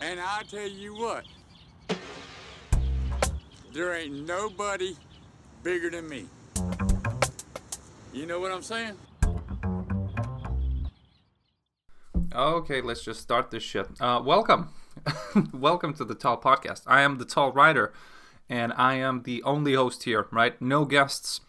And 0.00 0.18
I 0.20 0.42
tell 0.48 0.66
you 0.66 0.94
what, 0.94 1.24
there 3.72 3.94
ain't 3.94 4.26
nobody 4.26 4.96
bigger 5.62 5.90
than 5.90 6.08
me. 6.08 6.26
You 8.12 8.26
know 8.26 8.40
what 8.40 8.50
I'm 8.50 8.62
saying? 8.62 8.96
Okay, 12.34 12.80
let's 12.80 13.02
just 13.04 13.20
start 13.20 13.50
this 13.50 13.62
shit. 13.62 13.86
Uh, 14.00 14.22
welcome. 14.24 14.70
welcome 15.52 15.94
to 15.94 16.04
the 16.04 16.14
Tall 16.14 16.40
Podcast. 16.40 16.82
I 16.86 17.02
am 17.02 17.18
the 17.18 17.24
Tall 17.24 17.52
Writer, 17.52 17.92
and 18.48 18.72
I 18.74 18.94
am 18.94 19.22
the 19.22 19.42
only 19.42 19.74
host 19.74 20.04
here, 20.04 20.26
right? 20.30 20.60
No 20.60 20.84
guests. 20.84 21.40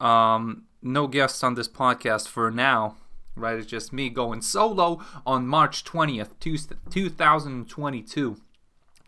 Um, 0.00 0.64
no 0.82 1.06
guests 1.06 1.42
on 1.42 1.54
this 1.54 1.68
podcast 1.68 2.28
for 2.28 2.50
now, 2.50 2.96
right? 3.36 3.58
It's 3.58 3.66
just 3.66 3.92
me 3.92 4.10
going 4.10 4.42
solo 4.42 5.00
on 5.26 5.46
March 5.46 5.84
20th, 5.84 6.30
2022. 6.90 8.36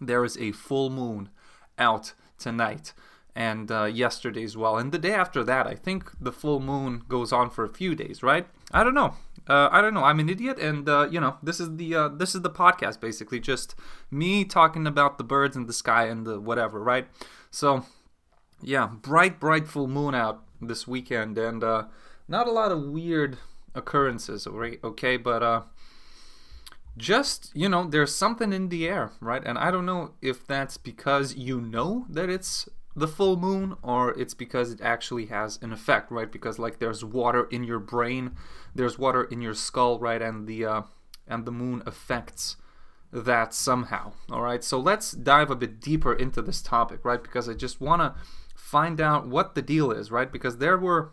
There 0.01 0.25
is 0.25 0.37
a 0.39 0.53
full 0.53 0.91
moon 0.91 1.31
out 1.79 2.13
tonight 2.39 2.93
and 3.37 3.71
uh, 3.71 3.85
yesterday 3.85 4.43
as 4.43 4.57
well. 4.57 4.79
And 4.79 4.91
the 4.91 4.99
day 4.99 5.13
after 5.13 5.45
that, 5.45 5.67
I 5.67 5.75
think 5.75 6.11
the 6.19 6.33
full 6.33 6.59
moon 6.59 7.05
goes 7.07 7.33
on 7.33 7.51
for 7.51 7.65
a 7.65 7.69
few 7.69 7.95
days, 7.95 8.23
right? 8.23 8.47
I 8.73 8.83
don't 8.83 8.95
know. 8.95 9.15
Uh, 9.47 9.69
I 9.71 9.81
don't 9.81 9.95
know. 9.95 10.03
I'm 10.03 10.19
an 10.19 10.29
idiot, 10.29 10.59
and 10.59 10.89
uh, 10.89 11.07
you 11.09 11.21
know, 11.21 11.37
this 11.43 11.61
is 11.61 11.77
the 11.77 11.95
uh, 11.95 12.09
this 12.09 12.35
is 12.35 12.43
the 12.43 12.51
podcast 12.51 12.99
basically, 12.99 13.39
just 13.39 13.77
me 14.11 14.45
talking 14.45 14.87
about 14.89 15.19
the 15.19 15.25
birds 15.25 15.55
and 15.55 15.69
the 15.69 15.73
sky 15.73 16.07
and 16.07 16.27
the 16.27 16.41
whatever, 16.41 16.83
right? 16.83 17.07
So, 17.51 17.85
yeah, 18.61 18.89
bright, 18.89 19.39
bright 19.39 19.69
full 19.69 19.87
moon 19.87 20.17
out 20.17 20.43
this 20.61 20.89
weekend, 20.89 21.39
and 21.39 21.63
uh, 21.63 21.85
not 22.27 22.49
a 22.49 22.51
lot 22.51 22.73
of 22.73 22.83
weird 22.83 23.39
occurrences, 23.77 24.47
right? 24.47 24.81
Okay, 24.83 25.17
but 25.17 25.43
uh, 25.43 25.63
just 26.97 27.51
you 27.55 27.69
know, 27.69 27.87
there's 27.87 28.15
something 28.15 28.53
in 28.53 28.69
the 28.69 28.89
air, 28.89 29.13
right? 29.21 29.43
And 29.45 29.59
I 29.59 29.71
don't 29.71 29.87
know 29.87 30.13
if 30.23 30.47
that's 30.47 30.77
because 30.77 31.35
you 31.37 31.61
know 31.61 32.07
that 32.09 32.31
it's 32.31 32.69
the 32.97 33.07
full 33.07 33.37
moon 33.37 33.77
or 33.83 34.19
it's 34.19 34.33
because 34.33 34.73
it 34.73 34.81
actually 34.81 35.27
has 35.27 35.59
an 35.61 35.71
effect 35.71 36.11
right? 36.11 36.33
Because 36.33 36.59
like 36.59 36.79
there's 36.79 37.05
water 37.05 37.45
in 37.51 37.63
your 37.63 37.79
brain 37.79 38.35
there's 38.75 38.99
water 38.99 39.25
in 39.25 39.43
your 39.43 39.55
skull 39.55 39.99
right? 39.99 40.23
And 40.23 40.47
the 40.47 40.65
uh, 40.65 40.83
and 41.29 41.45
the 41.45 41.53
moon 41.53 41.83
affects 41.85 42.57
that 43.13 43.53
somehow 43.53 44.13
all 44.33 44.41
right? 44.43 44.65
So 44.65 44.81
let's 44.81 45.13
dive 45.13 45.51
a 45.51 45.57
bit 45.57 45.79
deeper 45.81 46.15
into 46.15 46.41
this 46.41 46.63
topic 46.63 47.05
right? 47.05 47.23
Because 47.23 47.49
i 47.49 47.53
just 47.53 47.81
want 47.81 48.01
to 48.01 48.15
find 48.55 49.01
out 49.01 49.29
what 49.29 49.55
the 49.55 49.63
deal 49.63 49.93
is 49.93 50.11
right? 50.11 50.33
Because 50.33 50.57
there 50.57 50.79
were 50.79 51.13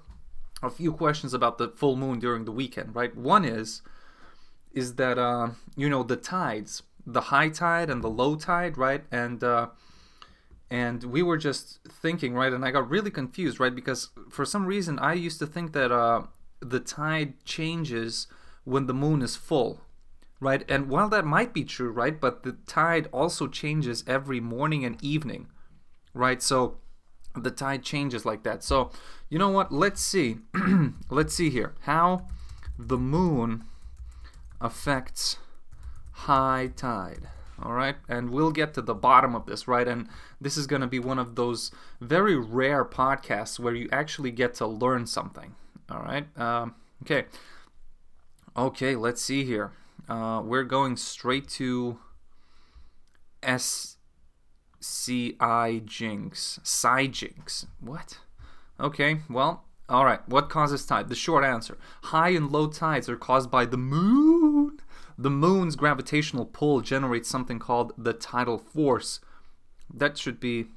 a 0.62 0.70
few 0.70 0.94
questions 0.94 1.34
about 1.34 1.58
the 1.58 1.70
full 1.70 1.96
moon 1.96 2.20
during 2.20 2.46
the 2.46 2.52
weekend 2.52 2.96
right? 2.96 3.16
One 3.16 3.46
is 3.46 3.82
is 4.74 4.96
that 4.96 5.18
uh, 5.18 5.50
you 5.76 5.90
know 5.90 6.04
the 6.04 6.16
tides 6.16 6.84
the 7.06 7.22
high 7.22 7.50
tide 7.50 7.90
and 7.90 8.04
the 8.04 8.10
low 8.10 8.36
tide 8.36 8.78
right? 8.78 9.04
And 9.12 9.44
uh, 9.44 9.68
and 10.70 11.04
we 11.04 11.22
were 11.22 11.38
just 11.38 11.80
thinking 11.88 12.34
right? 12.34 12.52
And 12.54 12.66
i 12.66 12.72
got 12.72 12.90
really 12.90 13.12
confused 13.12 13.60
right? 13.60 13.74
Because 13.74 14.10
for 14.30 14.46
some 14.46 14.66
reason 14.66 15.00
i 15.00 15.14
used 15.14 15.40
to 15.40 15.46
think 15.46 15.74
that 15.74 15.92
uh, 15.92 16.24
the 16.60 16.80
tide 16.80 17.44
changes 17.46 18.28
when 18.64 18.88
the 18.88 18.94
moon 18.94 19.22
is 19.22 19.36
full 19.36 19.82
right? 20.40 20.64
And 20.70 20.90
while 20.90 21.10
that 21.10 21.26
might 21.26 21.54
be 21.54 21.64
true 21.64 21.92
right? 21.92 22.20
But 22.20 22.44
the 22.44 22.54
tide 22.68 23.08
also 23.12 23.48
changes 23.48 24.04
every 24.08 24.40
morning 24.40 24.86
and 24.86 25.02
evening 25.04 25.48
right? 26.14 26.42
So 26.42 26.78
the 27.36 27.52
tide 27.52 27.84
changes 27.84 28.26
like 28.26 28.44
that. 28.44 28.64
So 28.64 28.92
you 29.30 29.40
know 29.40 29.50
what? 29.50 29.72
Let's 29.72 30.02
see. 30.02 30.38
Let's 31.10 31.34
see 31.34 31.50
here. 31.50 31.74
How 31.82 32.28
the 32.78 32.98
moon 32.98 33.64
affects 34.62 35.38
high 36.12 36.72
tide. 36.76 37.28
All 37.62 37.74
right? 37.74 37.96
And 38.08 38.30
we'll 38.30 38.52
get 38.52 38.74
to 38.76 38.82
the 38.82 38.94
bottom 38.94 39.36
of 39.36 39.46
this 39.46 39.68
right? 39.68 39.88
And 39.88 40.08
this 40.40 40.58
is 40.58 40.68
going 40.68 40.82
to 40.82 40.88
be 40.88 41.00
one 41.00 41.20
of 41.20 41.36
those 41.36 41.72
very 42.02 42.36
rare 42.36 42.84
podcasts 42.84 43.60
where 43.60 43.76
you 43.76 43.90
actually 43.92 44.32
get 44.32 44.54
to 44.56 44.68
learn 44.68 45.06
something. 45.06 45.56
All 45.90 46.02
right? 46.02 46.26
Um, 46.38 46.76
okay. 47.04 47.26
Okay 48.56 48.96
let's 48.96 49.22
see 49.22 49.44
here. 49.44 49.72
Uh, 50.08 50.42
we're 50.44 50.64
going 50.64 50.98
straight 50.98 51.48
to 51.48 51.98
SciJinks. 54.84 56.60
Sci 56.60 57.08
jinx. 57.08 57.66
What? 57.80 58.20
Okay 58.80 59.22
well 59.30 59.66
all 59.90 60.06
right. 60.06 60.28
What 60.28 60.50
causes 60.50 60.86
tide? 60.86 61.10
The 61.10 61.16
short 61.16 61.44
answer. 61.44 61.78
High 62.04 62.30
and 62.30 62.52
low 62.52 62.68
tides 62.68 63.10
are 63.10 63.18
caused 63.18 63.52
by 63.52 63.66
the 63.66 63.78
moon. 63.78 64.80
The 65.18 65.30
moon's 65.30 65.76
gravitational 65.76 66.46
pull 66.46 66.82
generates 66.82 67.30
something 67.30 67.60
called 67.60 67.94
the 67.98 68.14
tidal 68.14 68.58
force. 68.58 69.20
That 69.94 70.18
should 70.18 70.40
be 70.40 70.68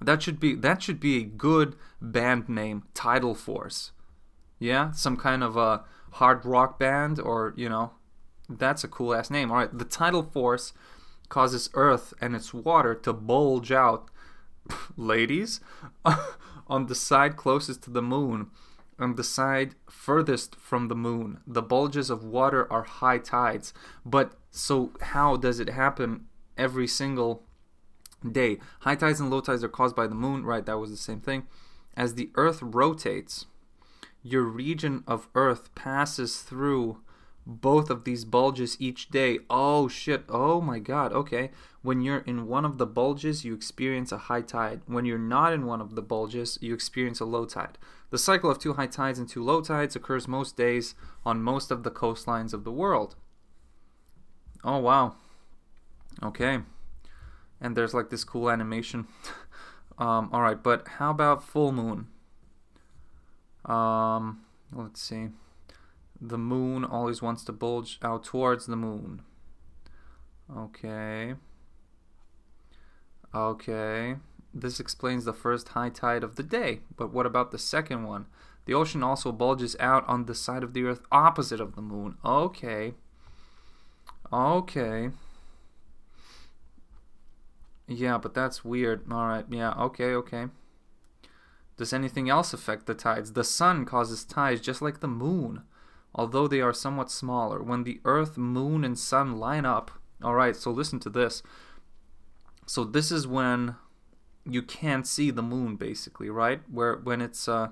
that 0.00 0.22
should 0.22 0.40
be 0.40 0.54
that 0.56 0.82
should 0.82 1.00
be 1.00 1.18
a 1.18 1.24
good 1.24 1.76
band 2.00 2.48
name, 2.48 2.84
Tidal 2.92 3.34
Force. 3.34 3.92
Yeah, 4.58 4.90
some 4.90 5.16
kind 5.16 5.42
of 5.42 5.56
a 5.56 5.84
hard 6.12 6.44
rock 6.44 6.78
band 6.78 7.18
or, 7.18 7.54
you 7.56 7.68
know, 7.68 7.92
that's 8.48 8.84
a 8.84 8.88
cool 8.88 9.14
ass 9.14 9.30
name. 9.30 9.50
All 9.50 9.58
right, 9.58 9.78
the 9.78 9.84
tidal 9.84 10.22
force 10.22 10.72
causes 11.34 11.68
Earth 11.74 12.14
and 12.20 12.36
its 12.36 12.54
water 12.54 12.94
to 12.94 13.12
bulge 13.12 13.72
out, 13.72 14.08
ladies, 14.96 15.60
on 16.68 16.86
the 16.86 16.94
side 16.94 17.36
closest 17.36 17.82
to 17.82 17.90
the 17.90 18.00
moon 18.00 18.50
on 18.98 19.16
the 19.16 19.24
side 19.24 19.74
furthest 19.88 20.56
from 20.56 20.88
the 20.88 20.94
moon. 20.94 21.40
The 21.46 21.62
bulges 21.62 22.10
of 22.10 22.24
water 22.24 22.70
are 22.72 22.84
high 22.84 23.18
tides. 23.18 23.74
But 24.04 24.34
so, 24.50 24.92
how 25.00 25.36
does 25.36 25.60
it 25.60 25.68
happen 25.68 26.26
every 26.56 26.86
single 26.86 27.42
day? 28.30 28.58
High 28.80 28.94
tides 28.94 29.20
and 29.20 29.30
low 29.30 29.40
tides 29.40 29.64
are 29.64 29.68
caused 29.68 29.96
by 29.96 30.06
the 30.06 30.14
moon, 30.14 30.44
right? 30.44 30.64
That 30.64 30.78
was 30.78 30.90
the 30.90 30.96
same 30.96 31.20
thing. 31.20 31.46
As 31.96 32.14
the 32.14 32.30
earth 32.36 32.60
rotates, 32.62 33.46
your 34.22 34.44
region 34.44 35.04
of 35.06 35.28
earth 35.34 35.74
passes 35.74 36.42
through 36.42 36.98
both 37.46 37.90
of 37.90 38.04
these 38.04 38.24
bulges 38.24 38.76
each 38.80 39.10
day. 39.10 39.38
Oh 39.50 39.88
shit. 39.88 40.24
Oh 40.28 40.60
my 40.60 40.78
god. 40.78 41.12
Okay. 41.12 41.50
When 41.82 42.00
you're 42.00 42.20
in 42.20 42.46
one 42.46 42.64
of 42.64 42.78
the 42.78 42.86
bulges, 42.86 43.44
you 43.44 43.54
experience 43.54 44.12
a 44.12 44.18
high 44.18 44.40
tide. 44.40 44.80
When 44.86 45.04
you're 45.04 45.18
not 45.18 45.52
in 45.52 45.66
one 45.66 45.80
of 45.80 45.94
the 45.94 46.02
bulges, 46.02 46.58
you 46.62 46.72
experience 46.72 47.20
a 47.20 47.26
low 47.26 47.44
tide. 47.44 47.76
The 48.10 48.18
cycle 48.18 48.50
of 48.50 48.58
two 48.58 48.74
high 48.74 48.86
tides 48.86 49.18
and 49.18 49.28
two 49.28 49.42
low 49.42 49.60
tides 49.60 49.94
occurs 49.94 50.26
most 50.26 50.56
days 50.56 50.94
on 51.24 51.42
most 51.42 51.70
of 51.70 51.82
the 51.82 51.90
coastlines 51.90 52.54
of 52.54 52.64
the 52.64 52.72
world. 52.72 53.16
Oh 54.62 54.78
wow. 54.78 55.16
Okay. 56.22 56.60
And 57.60 57.76
there's 57.76 57.94
like 57.94 58.10
this 58.10 58.24
cool 58.24 58.50
animation. 58.50 59.06
um, 59.98 60.30
all 60.32 60.42
right, 60.42 60.62
but 60.62 60.88
how 60.88 61.10
about 61.10 61.44
full 61.44 61.72
moon? 61.72 62.08
Um, 63.66 64.40
let's 64.72 65.00
see. 65.00 65.28
The 66.26 66.38
moon 66.38 66.86
always 66.86 67.20
wants 67.20 67.44
to 67.44 67.52
bulge 67.52 67.98
out 68.02 68.24
towards 68.24 68.64
the 68.64 68.76
moon. 68.76 69.20
Okay. 70.56 71.34
Okay. 73.34 74.16
This 74.54 74.80
explains 74.80 75.26
the 75.26 75.34
first 75.34 75.68
high 75.68 75.90
tide 75.90 76.24
of 76.24 76.36
the 76.36 76.42
day, 76.42 76.80
but 76.96 77.12
what 77.12 77.26
about 77.26 77.50
the 77.50 77.58
second 77.58 78.04
one? 78.04 78.24
The 78.64 78.72
ocean 78.72 79.02
also 79.02 79.32
bulges 79.32 79.76
out 79.78 80.08
on 80.08 80.24
the 80.24 80.34
side 80.34 80.62
of 80.62 80.72
the 80.72 80.84
earth 80.84 81.02
opposite 81.12 81.60
of 81.60 81.76
the 81.76 81.82
moon. 81.82 82.16
Okay. 82.24 82.94
Okay. 84.32 85.10
Yeah, 87.86 88.16
but 88.16 88.32
that's 88.32 88.64
weird. 88.64 89.12
Alright, 89.12 89.44
yeah, 89.50 89.72
okay, 89.72 90.14
okay. 90.14 90.46
Does 91.76 91.92
anything 91.92 92.30
else 92.30 92.54
affect 92.54 92.86
the 92.86 92.94
tides? 92.94 93.34
The 93.34 93.44
sun 93.44 93.84
causes 93.84 94.24
tides 94.24 94.62
just 94.62 94.80
like 94.80 95.00
the 95.00 95.06
moon 95.06 95.64
although 96.14 96.46
they 96.46 96.60
are 96.60 96.72
somewhat 96.72 97.10
smaller. 97.10 97.62
When 97.62 97.84
the 97.84 98.00
Earth, 98.04 98.36
Moon, 98.36 98.84
and 98.84 98.98
Sun 98.98 99.38
line 99.38 99.64
up, 99.64 99.90
all 100.22 100.34
right, 100.34 100.56
so 100.56 100.70
listen 100.70 101.00
to 101.00 101.10
this. 101.10 101.42
So 102.66 102.84
this 102.84 103.10
is 103.10 103.26
when 103.26 103.76
you 104.46 104.62
can't 104.62 105.06
see 105.06 105.30
the 105.30 105.42
moon, 105.42 105.76
basically, 105.76 106.30
right? 106.30 106.60
Where 106.70 106.96
when 106.96 107.20
it's 107.20 107.48
uh 107.48 107.68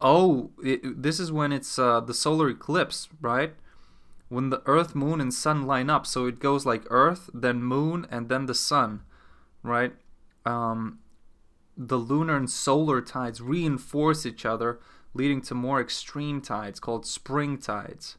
oh, 0.00 0.50
it, 0.62 1.02
this 1.02 1.20
is 1.20 1.32
when 1.32 1.52
it's 1.52 1.78
uh, 1.78 2.00
the 2.00 2.14
solar 2.14 2.48
eclipse, 2.48 3.08
right? 3.20 3.54
When 4.28 4.50
the 4.50 4.62
Earth, 4.66 4.94
Moon, 4.94 5.20
and 5.20 5.32
Sun 5.32 5.66
line 5.66 5.88
up, 5.88 6.06
so 6.06 6.26
it 6.26 6.40
goes 6.40 6.66
like 6.66 6.84
Earth, 6.90 7.30
then 7.32 7.62
Moon, 7.62 8.06
and 8.10 8.28
then 8.28 8.46
the 8.46 8.54
Sun, 8.54 9.02
right? 9.62 9.92
Um, 10.44 10.98
the 11.76 11.96
lunar 11.96 12.36
and 12.36 12.50
solar 12.50 13.00
tides 13.00 13.40
reinforce 13.40 14.26
each 14.26 14.44
other 14.44 14.80
leading 15.16 15.40
to 15.42 15.54
more 15.54 15.80
extreme 15.80 16.40
tides 16.40 16.78
called 16.78 17.06
spring 17.06 17.58
tides. 17.58 18.16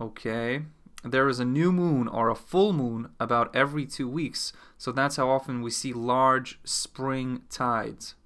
Okay. 0.00 0.62
There 1.04 1.28
is 1.28 1.38
a 1.38 1.44
new 1.44 1.70
moon 1.70 2.08
or 2.08 2.28
a 2.28 2.34
full 2.34 2.72
moon 2.72 3.10
about 3.20 3.54
every 3.54 3.86
two 3.86 4.08
weeks, 4.08 4.52
so 4.76 4.90
that's 4.90 5.16
how 5.16 5.28
often 5.28 5.62
we 5.62 5.70
see 5.70 5.92
large 5.92 6.58
spring 6.64 7.42
tides. 7.48 8.16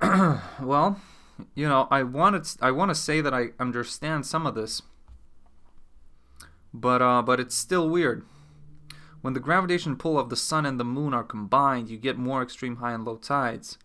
well, 0.00 1.00
you 1.54 1.68
know, 1.68 1.88
I 1.90 2.04
wanted 2.04 2.46
I 2.60 2.70
want 2.70 2.90
to 2.90 2.94
say 2.94 3.20
that 3.20 3.34
I 3.34 3.48
understand 3.58 4.24
some 4.24 4.46
of 4.46 4.54
this, 4.54 4.82
but 6.72 7.02
uh, 7.02 7.22
but 7.22 7.40
it's 7.40 7.56
still 7.56 7.88
weird. 7.88 8.24
When 9.20 9.34
the 9.34 9.40
gravitation 9.40 9.96
pull 9.96 10.18
of 10.18 10.30
the 10.30 10.36
sun 10.36 10.66
and 10.66 10.78
the 10.78 10.84
moon 10.84 11.14
are 11.14 11.24
combined, 11.24 11.88
you 11.88 11.96
get 11.96 12.18
more 12.18 12.42
extreme 12.42 12.76
high 12.76 12.92
and 12.92 13.04
low 13.04 13.16
tides. 13.16 13.78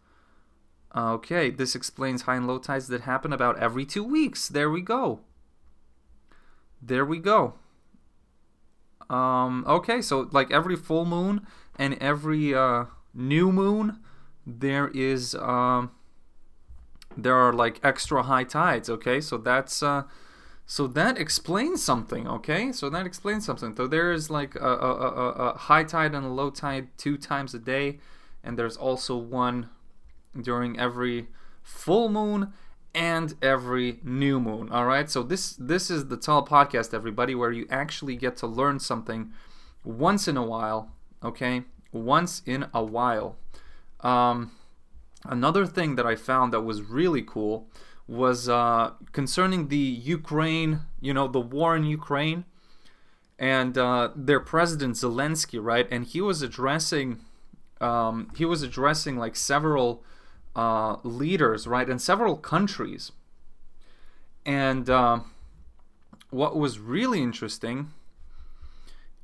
Okay, 0.96 1.50
this 1.50 1.76
explains 1.76 2.24
high 2.24 2.38
and 2.38 2.48
low 2.48 2.58
tides 2.58 2.88
that 2.88 3.02
happen 3.02 3.34
about 3.34 3.60
every 3.60 3.86
two 3.86 4.04
weeks. 4.04 4.48
There 4.48 4.70
we 4.70 4.82
go. 4.82 5.20
There 6.82 7.06
we 7.06 7.20
go. 7.20 7.56
Um, 9.10 9.64
okay, 9.68 10.02
so 10.02 10.30
like 10.32 10.52
every 10.52 10.76
full 10.76 11.06
moon 11.06 11.46
and 11.78 11.96
every 12.02 12.54
uh, 12.54 12.86
new 13.14 13.52
moon, 13.52 14.00
there 14.46 14.90
is 14.90 15.36
um, 15.36 15.92
there 17.16 17.36
are 17.36 17.54
like 17.54 17.80
extra 17.84 18.24
high 18.24 18.44
tides. 18.44 18.90
Okay, 18.90 19.22
so 19.22 19.38
that's 19.38 19.82
uh, 19.82 20.04
so 20.66 20.88
that 20.88 21.18
explains 21.18 21.84
something. 21.84 22.28
Okay, 22.28 22.72
so 22.72 22.90
that 22.90 23.06
explains 23.06 23.46
something. 23.46 23.76
So 23.76 23.88
there 23.88 24.12
is 24.12 24.30
like 24.30 24.56
a, 24.56 24.60
a, 24.60 24.92
a, 24.92 25.30
a 25.32 25.58
high 25.58 25.84
tide 25.84 26.14
and 26.14 26.26
a 26.26 26.30
low 26.30 26.50
tide 26.50 26.90
two 26.98 27.18
times 27.18 27.54
a 27.54 27.60
day, 27.60 28.00
and 28.44 28.58
there's 28.58 28.78
also 28.78 29.16
one 29.16 29.70
during 30.40 30.80
every 30.80 31.28
full 31.64 32.10
moon 32.10 32.54
and 32.94 33.36
every 33.42 34.00
new 34.04 34.40
moon. 34.40 34.70
All 34.72 34.86
right. 34.86 35.10
So 35.10 35.22
this 35.24 35.56
this 35.58 35.92
is 35.92 36.08
the 36.08 36.18
Tall 36.18 36.46
Podcast, 36.46 36.94
everybody, 36.94 37.36
where 37.36 37.52
you 37.52 37.68
actually 37.70 38.16
get 38.16 38.38
to 38.38 38.48
learn 38.48 38.80
something 38.80 39.32
once 39.84 40.28
in 40.28 40.38
a 40.38 40.46
while. 40.46 40.92
Okay, 41.24 41.64
once 41.92 42.42
in 42.46 42.68
a 42.74 42.84
while. 42.84 43.36
Um, 44.02 44.52
another 45.26 45.66
thing 45.66 45.96
that 45.96 46.06
I 46.06 46.16
found 46.16 46.54
that 46.54 46.62
was 46.62 46.82
really 46.82 47.22
cool 47.22 47.68
was 48.08 48.48
uh, 48.48 48.92
concerning 49.12 49.68
the 49.68 49.78
Ukraine. 49.78 50.82
You 51.00 51.14
know, 51.14 51.28
the 51.28 51.40
war 51.40 51.76
in 51.76 51.84
Ukraine. 51.84 52.46
And 53.40 53.78
uh, 53.78 54.10
their 54.16 54.40
president 54.40 54.96
Zelensky, 54.96 55.64
right? 55.64 55.88
And 55.92 56.06
he 56.06 56.22
was 56.22 56.42
addressing, 56.42 57.20
um, 57.80 58.32
he 58.36 58.46
was 58.46 58.64
addressing 58.64 59.18
like 59.18 59.36
several 59.36 60.04
uh, 60.58 60.98
leaders, 61.04 61.68
right, 61.68 61.88
in 61.88 62.00
several 62.00 62.36
countries. 62.36 63.14
And 64.46 64.90
uh, 64.90 65.20
what 66.32 66.58
was 66.58 66.80
really 66.80 67.22
interesting 67.22 67.92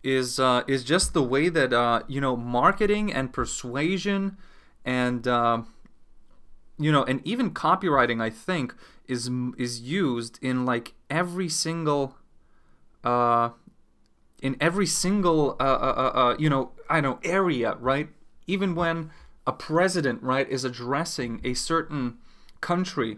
is 0.04 0.40
uh, 0.40 0.64
is 0.68 0.84
just 0.84 1.14
the 1.14 1.24
way 1.24 1.50
that 1.50 1.74
uh, 1.74 2.04
you 2.08 2.22
know 2.22 2.36
marketing 2.36 3.12
and 3.12 3.34
persuasion 3.34 4.38
and 4.86 5.28
uh, 5.28 5.62
you 6.78 6.92
know 6.92 7.04
and 7.04 7.26
even 7.26 7.52
copywriting 7.52 8.22
I 8.22 8.30
think 8.30 8.76
is 9.08 9.30
is 9.58 9.82
used 9.82 10.40
in 10.42 10.66
like 10.66 10.94
every 11.10 11.48
single 11.50 12.18
uh, 13.04 13.52
in 14.42 14.58
every 14.60 14.86
single 14.86 15.56
uh, 15.60 15.64
uh, 15.64 15.94
uh, 15.98 16.20
uh 16.20 16.36
you 16.38 16.50
know 16.50 16.72
I 16.90 17.00
know 17.00 17.20
area 17.24 17.76
right 17.80 18.10
even 18.46 18.76
when 18.76 19.12
a 19.46 19.52
president, 19.52 20.22
right, 20.24 20.50
is 20.50 20.64
addressing 20.64 21.42
a 21.44 21.54
certain 21.54 22.18
country, 22.62 23.18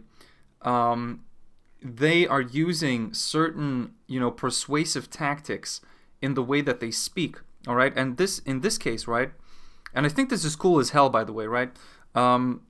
um, 0.61 1.23
they 1.81 2.25
are 2.25 2.41
using 2.41 3.13
certain, 3.13 3.93
you 4.07 4.19
know, 4.19 4.31
persuasive 4.31 5.09
tactics 5.09 5.81
in 6.21 6.33
the 6.33 6.43
way 6.43 6.61
that 6.61 6.79
they 6.79 6.91
speak. 6.91 7.37
All 7.67 7.75
right, 7.75 7.93
and 7.95 8.17
this 8.17 8.39
in 8.39 8.61
this 8.61 8.77
case, 8.77 9.07
right, 9.07 9.31
and 9.93 10.05
I 10.05 10.09
think 10.09 10.29
this 10.29 10.43
is 10.43 10.55
cool 10.55 10.79
as 10.79 10.91
hell, 10.91 11.09
by 11.09 11.23
the 11.23 11.33
way, 11.33 11.47
right. 11.47 11.71
Um, 12.13 12.61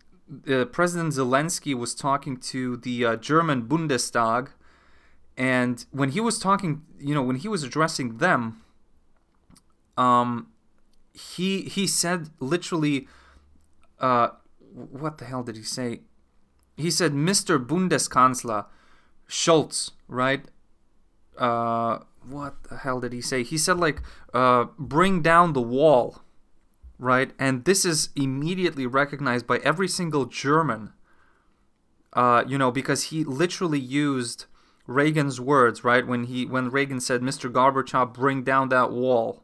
uh, 0.50 0.66
President 0.66 1.13
Zelensky 1.13 1.75
was 1.75 1.94
talking 1.94 2.38
to 2.38 2.78
the 2.78 3.06
uh, 3.06 3.16
German 3.18 3.63
Bundestag, 3.63 4.50
and 5.38 5.86
when 5.92 6.10
he 6.10 6.19
was 6.19 6.40
talking, 6.40 6.84
you 7.00 7.13
know, 7.13 7.22
when 7.22 7.36
he 7.38 7.48
was 7.48 7.63
addressing 7.63 8.18
them, 8.18 8.62
um, 9.98 10.48
he 11.13 11.63
he 11.63 11.88
said 11.88 12.30
literally 12.40 13.07
uh, 14.00 14.30
what 14.74 15.18
the 15.18 15.25
hell 15.25 15.44
did 15.44 15.57
he 15.57 15.63
say? 15.63 16.01
He 16.77 16.92
said, 16.92 17.13
Mr. 17.13 17.63
Bundeskanzler 17.65 18.65
Scholz, 19.30 19.92
right? 20.07 20.45
Uh, 21.38 22.00
what 22.27 22.63
the 22.63 22.77
hell 22.77 23.00
did 23.00 23.13
he 23.13 23.21
say? 23.21 23.44
He 23.44 23.57
said, 23.57 23.77
like, 23.77 24.01
uh, 24.33 24.65
bring 24.77 25.21
down 25.21 25.53
the 25.53 25.62
wall, 25.62 26.21
right? 27.00 27.31
And 27.39 27.65
this 27.65 27.86
is 27.86 28.09
immediately 28.15 28.86
recognized 28.86 29.47
by 29.47 29.57
every 29.59 29.88
single 29.88 30.25
German, 30.25 30.94
uh, 32.13 32.44
you 32.47 32.57
know, 32.57 32.71
because 32.71 33.03
he 33.03 33.24
literally 33.24 33.80
used 33.80 34.45
Reagan's 34.88 35.39
words, 35.39 35.83
right? 35.83 36.06
When 36.06 36.25
he 36.25 36.45
when 36.45 36.69
Reagan 36.69 37.00
said, 37.00 37.21
"Mr. 37.21 37.51
Gorbachev, 37.51 38.13
bring 38.13 38.44
down 38.44 38.69
that 38.69 38.92
wall," 38.92 39.44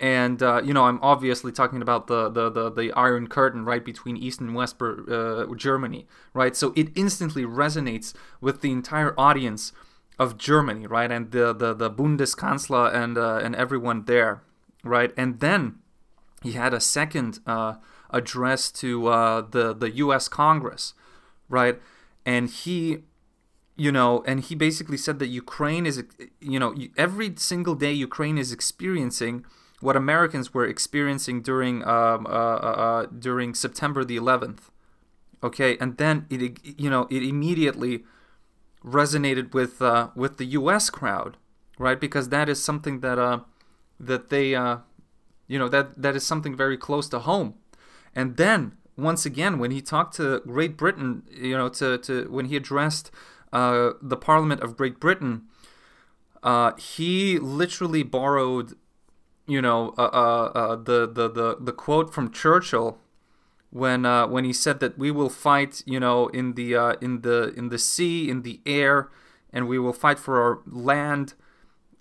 and 0.00 0.42
uh, 0.42 0.62
you 0.64 0.72
know 0.72 0.84
I'm 0.84 0.98
obviously 1.02 1.52
talking 1.52 1.82
about 1.82 2.06
the, 2.06 2.28
the 2.28 2.50
the 2.50 2.70
the 2.70 2.92
Iron 2.92 3.26
Curtain 3.26 3.64
right 3.64 3.84
between 3.84 4.16
East 4.16 4.40
and 4.40 4.54
West 4.54 4.76
uh, 4.80 5.46
Germany, 5.56 6.06
right? 6.34 6.54
So 6.54 6.72
it 6.76 6.88
instantly 6.94 7.44
resonates 7.44 8.14
with 8.40 8.60
the 8.60 8.70
entire 8.70 9.14
audience 9.18 9.72
of 10.18 10.38
Germany, 10.38 10.86
right, 10.86 11.10
and 11.10 11.30
the 11.30 11.52
the 11.52 11.74
the 11.74 11.90
Bundeskanzler 11.90 12.94
and 12.94 13.18
uh, 13.18 13.40
and 13.42 13.56
everyone 13.56 14.04
there, 14.04 14.42
right, 14.84 15.12
and 15.16 15.40
then 15.40 15.78
he 16.42 16.52
had 16.52 16.72
a 16.72 16.80
second 16.80 17.40
uh, 17.46 17.74
address 18.10 18.70
to 18.72 19.08
uh, 19.08 19.40
the 19.40 19.74
the 19.74 19.90
U.S. 19.96 20.28
Congress, 20.28 20.94
right, 21.48 21.80
and 22.24 22.48
he 22.48 23.02
you 23.78 23.92
know, 23.92 24.24
and 24.26 24.40
he 24.40 24.56
basically 24.56 24.96
said 24.96 25.20
that 25.20 25.28
Ukraine 25.28 25.86
is, 25.86 26.02
you 26.40 26.58
know, 26.58 26.74
every 26.96 27.34
single 27.36 27.76
day 27.76 27.92
Ukraine 27.92 28.36
is 28.36 28.50
experiencing 28.52 29.46
what 29.80 29.96
Americans 29.96 30.52
were 30.52 30.66
experiencing 30.66 31.42
during 31.42 31.86
um, 31.86 32.26
uh, 32.26 32.30
uh, 32.30 32.32
uh, 32.32 33.06
during 33.06 33.54
September 33.54 34.04
the 34.04 34.16
11th. 34.16 34.70
Okay, 35.42 35.76
and 35.78 35.96
then 35.98 36.26
it 36.30 36.58
you 36.78 36.90
know 36.90 37.06
it 37.10 37.22
immediately 37.22 38.04
resonated 38.84 39.54
with 39.54 39.80
uh, 39.80 40.08
with 40.16 40.36
the 40.36 40.46
U.S. 40.46 40.90
crowd, 40.90 41.36
right? 41.78 42.00
Because 42.00 42.30
that 42.30 42.48
is 42.48 42.62
something 42.62 43.00
that 43.00 43.18
uh 43.18 43.40
that 44.00 44.30
they 44.30 44.54
uh 44.54 44.78
you 45.46 45.58
know 45.58 45.68
that 45.68 46.00
that 46.00 46.16
is 46.16 46.26
something 46.26 46.56
very 46.56 46.76
close 46.76 47.08
to 47.10 47.20
home. 47.20 47.54
And 48.14 48.36
then 48.36 48.78
once 48.96 49.24
again, 49.24 49.60
when 49.60 49.70
he 49.70 49.80
talked 49.80 50.16
to 50.16 50.40
Great 50.40 50.76
Britain, 50.76 51.22
you 51.30 51.56
know, 51.56 51.68
to 51.68 51.98
to 51.98 52.28
when 52.30 52.46
he 52.46 52.56
addressed 52.56 53.12
uh, 53.52 53.92
the 54.02 54.16
Parliament 54.16 54.60
of 54.60 54.76
Great 54.76 54.98
Britain, 54.98 55.42
uh, 56.42 56.72
he 56.76 57.38
literally 57.38 58.02
borrowed 58.02 58.74
you 59.48 59.62
know, 59.62 59.94
uh, 59.96 60.02
uh, 60.02 60.52
uh, 60.54 60.76
the, 60.76 61.10
the, 61.10 61.28
the, 61.28 61.56
the 61.58 61.72
quote 61.72 62.12
from 62.12 62.30
Churchill 62.30 62.98
when 63.70 64.06
uh, 64.06 64.26
when 64.26 64.44
he 64.44 64.52
said 64.52 64.80
that 64.80 64.98
we 64.98 65.10
will 65.10 65.28
fight, 65.28 65.82
you 65.86 66.00
know, 66.00 66.28
in 66.28 66.54
the 66.54 66.74
uh, 66.76 66.94
in 67.00 67.22
the 67.22 67.52
in 67.56 67.68
the 67.68 67.78
sea, 67.78 68.30
in 68.30 68.42
the 68.42 68.60
air, 68.64 69.10
and 69.52 69.68
we 69.68 69.78
will 69.78 69.92
fight 69.92 70.18
for 70.18 70.40
our 70.40 70.60
land, 70.66 71.34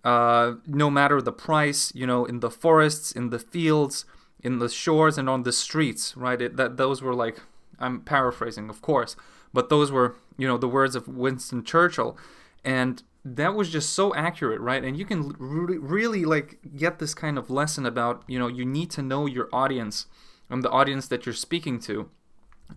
uh, 0.04 0.54
no 0.66 0.90
matter 0.90 1.22
the 1.22 1.34
price. 1.34 1.92
You 1.94 2.08
know, 2.08 2.26
in 2.26 2.40
the 2.40 2.50
forests, 2.50 3.12
in 3.12 3.32
the 3.32 3.40
fields, 3.40 4.06
in 4.42 4.60
the 4.60 4.70
shores, 4.70 5.18
and 5.18 5.30
on 5.30 5.44
the 5.44 5.52
streets. 5.52 6.16
Right? 6.16 6.42
It, 6.42 6.56
that 6.58 6.78
those 6.78 7.02
were 7.02 7.16
like 7.16 7.40
I'm 7.80 8.02
paraphrasing, 8.02 8.70
of 8.70 8.82
course, 8.82 9.16
but 9.54 9.70
those 9.70 9.92
were 9.92 10.16
you 10.38 10.48
know 10.48 10.58
the 10.58 10.70
words 10.70 10.96
of 10.96 11.08
Winston 11.08 11.64
Churchill, 11.66 12.18
and 12.64 13.04
that 13.36 13.56
was 13.56 13.70
just 13.70 13.94
so 13.94 14.16
accurate, 14.16 14.62
right? 14.62 14.84
And 14.84 14.98
you 14.98 15.06
can 15.06 15.36
really, 15.38 15.78
really 15.78 16.24
like 16.24 16.60
get 16.76 17.00
this 17.00 17.14
kind 17.14 17.38
of 17.38 17.50
lesson 17.50 17.86
about, 17.86 18.24
you 18.28 18.40
know, 18.40 18.48
you 18.48 18.66
need 18.66 18.90
to 18.92 19.02
know 19.02 19.26
your 19.26 19.50
audience 19.52 20.06
and 20.50 20.64
the 20.64 20.70
audience 20.70 21.08
that 21.08 21.26
you're 21.26 21.34
speaking 21.34 21.80
to. 21.82 22.10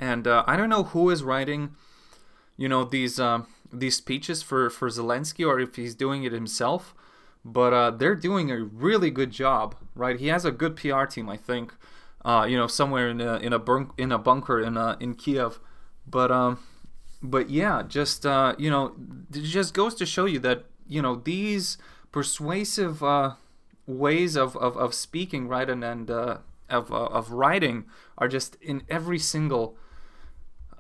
And 0.01 0.27
uh, 0.27 0.45
I 0.47 0.57
don't 0.57 0.69
know 0.69 0.85
who 0.85 1.11
is 1.11 1.23
writing, 1.23 1.75
you 2.57 2.69
know, 2.69 2.85
these 2.85 3.21
uh, 3.21 3.43
these 3.73 3.97
speeches 3.97 4.43
for 4.43 4.71
for 4.71 4.89
Zelensky 4.89 5.47
or 5.47 5.61
if 5.61 5.77
he's 5.77 5.95
doing 5.95 6.25
it 6.25 6.33
himself, 6.33 6.95
but 7.45 7.73
uh, 7.73 7.91
they're 7.91 8.17
doing 8.17 8.51
a 8.51 8.59
really 8.63 9.11
good 9.11 9.31
job, 9.31 9.77
right? 9.95 10.19
He 10.19 10.29
has 10.29 10.45
a 10.45 10.51
good 10.51 10.77
PR 10.77 11.05
team, 11.05 11.29
I 11.29 11.37
think. 11.37 11.75
Uh, 12.23 12.47
you 12.49 12.57
know, 12.57 12.67
somewhere 12.67 13.09
in 13.09 13.21
a 13.21 13.37
in 13.37 13.53
a, 13.53 13.59
bunk- 13.59 13.93
in 13.97 14.13
a 14.13 14.19
bunker 14.19 14.61
in 14.61 14.77
uh, 14.77 14.97
in 15.01 15.15
Kiev, 15.15 15.59
but 16.07 16.31
um, 16.31 16.59
but 17.23 17.51
yeah, 17.51 17.83
just 17.87 18.25
uh, 18.25 18.55
you 18.59 18.71
know, 18.71 18.95
it 19.33 19.43
just 19.43 19.75
goes 19.75 19.95
to 19.97 20.07
show 20.07 20.25
you 20.25 20.39
that 20.41 20.65
you 20.89 21.03
know 21.03 21.17
these 21.17 21.79
persuasive 22.13 23.03
uh, 23.03 23.35
ways 23.87 24.37
of, 24.37 24.57
of, 24.57 24.77
of 24.77 24.95
speaking, 24.95 25.49
right, 25.49 25.69
and 25.69 25.85
and 25.85 26.11
uh, 26.11 26.39
of 26.69 26.93
uh, 26.93 27.07
of 27.07 27.33
writing 27.33 27.85
are 28.17 28.29
just 28.29 28.57
in 28.63 28.83
every 28.89 29.19
single 29.19 29.77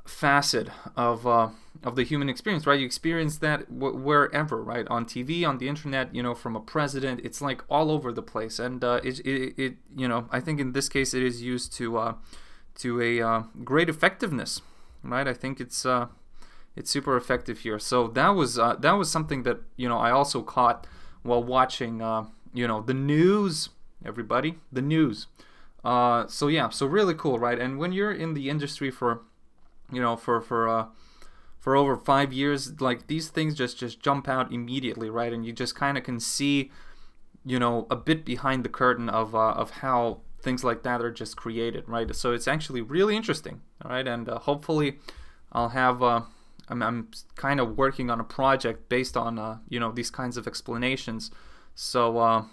facet 0.07 0.69
of 0.97 1.27
uh, 1.27 1.51
of 1.83 1.95
the 1.95 2.05
human 2.05 2.29
experience, 2.31 2.67
right? 2.67 2.81
You 2.81 2.87
experience 2.87 3.39
that 3.39 3.79
w- 3.79 3.97
wherever, 3.97 4.63
right, 4.63 4.87
on 4.89 5.05
TV, 5.05 5.47
on 5.47 5.59
the 5.59 5.69
internet, 5.69 6.15
you 6.15 6.23
know, 6.23 6.35
from 6.35 6.57
a 6.57 6.61
president. 6.61 7.21
It's 7.23 7.43
like 7.43 7.63
all 7.69 7.91
over 7.91 8.13
the 8.13 8.23
place, 8.23 8.59
and 8.59 8.83
uh, 8.83 9.01
it, 9.05 9.21
it, 9.21 9.55
it 9.59 9.77
you 9.95 10.09
know, 10.09 10.27
I 10.31 10.41
think 10.41 10.59
in 10.59 10.73
this 10.73 10.89
case 10.89 11.13
it 11.13 11.23
is 11.23 11.43
used 11.43 11.75
to 11.75 12.17
to 12.77 13.03
a 13.03 13.45
great 13.63 13.91
effectiveness, 13.91 14.63
right? 15.03 15.29
I 15.29 15.35
think 15.35 15.61
it's 15.61 15.85
uh, 15.85 16.07
it's 16.77 16.91
super 16.91 17.17
effective 17.17 17.61
here. 17.61 17.79
So 17.79 18.09
that 18.09 18.31
was 18.31 18.59
uh, 18.59 18.77
that 18.77 18.93
was 18.93 19.11
something 19.11 19.43
that 19.45 19.59
you 19.77 19.89
know 19.89 19.99
I 19.99 20.11
also 20.11 20.43
caught 20.43 20.87
while 21.23 21.43
watching, 21.43 22.01
uh, 22.01 22.27
you 22.53 22.67
know, 22.67 22.81
the 22.81 22.95
news. 22.95 23.71
Everybody, 24.05 24.57
the 24.73 24.81
news. 24.81 25.27
Uh, 25.85 26.27
so 26.27 26.49
yeah, 26.49 26.71
so 26.71 26.87
really 26.87 27.13
cool, 27.15 27.39
right? 27.39 27.59
And 27.59 27.79
when 27.79 27.93
you're 27.93 28.13
in 28.13 28.33
the 28.33 28.49
industry 28.49 28.91
for, 28.91 29.23
you 29.93 30.01
know, 30.01 30.17
for 30.17 30.41
for 30.41 30.69
uh, 30.69 30.87
for 31.59 31.77
over 31.77 31.97
five 31.97 32.33
years, 32.33 32.81
like 32.81 33.09
these 33.09 33.29
things 33.29 33.55
just 33.55 33.79
just 33.79 34.01
jump 34.01 34.27
out 34.27 34.53
immediately, 34.53 35.11
right? 35.11 35.33
And 35.33 35.45
you 35.45 35.53
just 35.53 35.75
kind 35.75 35.99
of 35.99 36.05
can 36.05 36.19
see, 36.19 36.71
you 37.45 37.59
know, 37.59 37.87
a 37.91 37.97
bit 37.97 38.25
behind 38.25 38.65
the 38.65 38.71
curtain 38.71 39.11
of 39.11 39.35
uh, 39.35 39.51
of 39.51 39.71
how 39.71 40.21
things 40.41 40.65
like 40.65 40.83
that 40.85 41.03
are 41.03 41.11
just 41.11 41.37
created, 41.37 41.87
right? 41.87 42.15
So 42.17 42.33
it's 42.33 42.49
actually 42.49 42.81
really 42.81 43.17
interesting, 43.17 43.61
all 43.85 43.91
right? 43.91 44.09
And 44.09 44.31
uh, 44.31 44.39
hopefully, 44.39 44.99
I'll 45.53 45.71
have. 45.71 46.03
Uh, 46.03 46.23
I'm, 46.71 46.83
I'm 46.83 47.09
kind 47.37 47.61
of 47.61 47.77
working 47.77 48.11
on 48.11 48.21
a 48.21 48.25
project 48.25 48.89
based 48.89 49.17
on 49.17 49.39
uh, 49.39 49.59
you 49.69 49.81
know 49.81 49.93
these 49.93 50.11
kinds 50.11 50.37
of 50.37 50.47
explanations. 50.47 51.31
So 51.75 52.19
uh, 52.19 52.45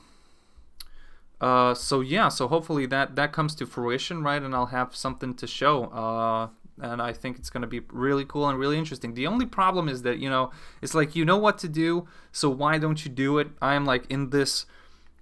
uh, 1.40 1.74
so 1.76 2.02
yeah, 2.02 2.30
so 2.30 2.48
hopefully 2.48 2.86
that 2.88 3.16
that 3.16 3.32
comes 3.32 3.54
to 3.56 3.66
fruition, 3.66 4.24
right? 4.24 4.42
And 4.42 4.56
I'll 4.56 4.68
have 4.68 4.96
something 4.96 5.36
to 5.36 5.48
show. 5.48 5.86
Uh, 5.86 6.48
and 6.80 7.02
I 7.02 7.14
think 7.14 7.38
it's 7.38 7.50
going 7.50 7.62
to 7.62 7.68
be 7.68 7.82
really 7.92 8.26
cool 8.26 8.48
and 8.48 8.58
really 8.58 8.78
interesting. 8.78 9.14
The 9.14 9.28
only 9.28 9.46
problem 9.46 9.90
is 9.90 10.02
that 10.04 10.18
you 10.20 10.30
know 10.30 10.52
it's 10.82 10.96
like 10.96 11.16
you 11.16 11.26
know 11.26 11.38
what 11.38 11.58
to 11.60 11.68
do, 11.68 12.08
so 12.32 12.50
why 12.50 12.78
don't 12.78 13.04
you 13.06 13.12
do 13.12 13.38
it? 13.38 13.50
I 13.62 13.76
am 13.76 13.86
like 13.86 14.06
in 14.10 14.32
this, 14.32 14.66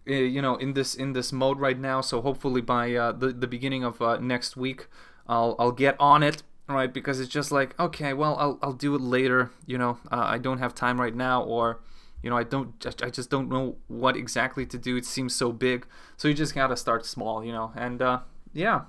uh, 0.10 0.14
you 0.14 0.42
know, 0.42 0.56
in 0.56 0.74
this 0.74 0.96
in 0.96 1.14
this 1.14 1.34
mode 1.34 1.60
right 1.60 1.80
now. 1.80 2.02
So 2.02 2.22
hopefully 2.22 2.62
by 2.62 2.94
uh, 2.96 3.12
the 3.12 3.28
the 3.34 3.48
beginning 3.48 3.84
of 3.84 4.02
uh, 4.02 4.18
next 4.18 4.56
week, 4.56 4.88
I'll 5.28 5.56
I'll 5.60 5.72
get 5.74 5.96
on 6.00 6.24
it, 6.24 6.44
right? 6.68 6.94
Because 6.94 7.20
it's 7.20 7.32
just 7.32 7.52
like 7.52 7.80
okay, 7.80 8.14
well 8.14 8.36
I'll 8.38 8.60
I'll 8.62 8.74
do 8.74 8.96
it 8.96 9.02
later. 9.02 9.52
You 9.66 9.78
know, 9.78 10.00
uh, 10.12 10.26
I 10.28 10.38
don't 10.38 10.60
have 10.60 10.74
time 10.74 11.00
right 11.00 11.16
now, 11.16 11.44
or 11.44 11.80
you 12.22 12.30
know, 12.30 12.38
I 12.38 12.44
don't, 12.44 12.74
I 13.04 13.12
just 13.12 13.30
don't 13.30 13.50
know 13.50 13.76
what 13.88 14.18
exactly 14.18 14.66
to 14.66 14.80
do. 14.80 14.98
It 14.98 15.06
seems 15.06 15.36
so 15.36 15.52
big, 15.52 15.86
so 16.18 16.28
you 16.28 16.34
just 16.34 16.56
gotta 16.56 16.76
start 16.76 17.06
small, 17.06 17.44
you 17.44 17.52
know. 17.52 17.72
And 17.76 18.02
uh, 18.02 18.20
yeah, 18.54 18.82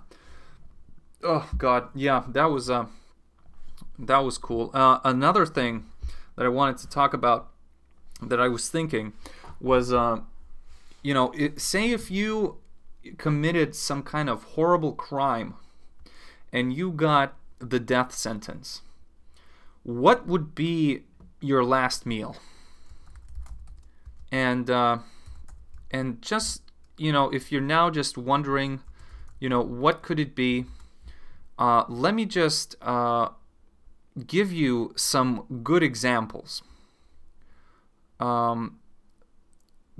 oh 1.22 1.50
god, 1.58 1.88
yeah, 1.94 2.24
that 2.28 2.46
was 2.46 2.70
uh, 2.70 2.86
that 3.98 4.18
was 4.18 4.38
cool. 4.38 4.70
Uh, 4.72 5.00
another 5.04 5.44
thing 5.44 5.84
that 6.36 6.46
I 6.46 6.48
wanted 6.48 6.78
to 6.78 6.88
talk 6.88 7.12
about 7.12 7.50
that 8.22 8.40
I 8.40 8.48
was 8.48 8.68
thinking 8.68 9.12
was, 9.60 9.92
uh, 9.92 10.20
you 11.02 11.12
know, 11.12 11.32
it, 11.32 11.60
say 11.60 11.90
if 11.90 12.10
you 12.10 12.58
committed 13.18 13.74
some 13.74 14.02
kind 14.02 14.28
of 14.28 14.42
horrible 14.54 14.92
crime 14.92 15.54
and 16.52 16.72
you 16.72 16.90
got 16.90 17.34
the 17.58 17.80
death 17.80 18.12
sentence, 18.12 18.82
what 19.82 20.26
would 20.26 20.54
be 20.54 21.04
your 21.40 21.64
last 21.64 22.06
meal? 22.06 22.36
and 24.32 24.70
uh, 24.70 24.98
and 25.90 26.20
just 26.22 26.62
you 26.98 27.12
know 27.12 27.30
if 27.30 27.50
you're 27.52 27.60
now 27.60 27.90
just 27.90 28.18
wondering 28.18 28.80
you 29.40 29.48
know 29.48 29.60
what 29.60 30.02
could 30.02 30.18
it 30.18 30.34
be 30.34 30.66
uh, 31.58 31.84
let 31.88 32.14
me 32.14 32.24
just 32.24 32.76
uh, 32.82 33.28
give 34.26 34.52
you 34.52 34.92
some 34.96 35.46
good 35.62 35.82
examples 35.82 36.62
um, 38.20 38.78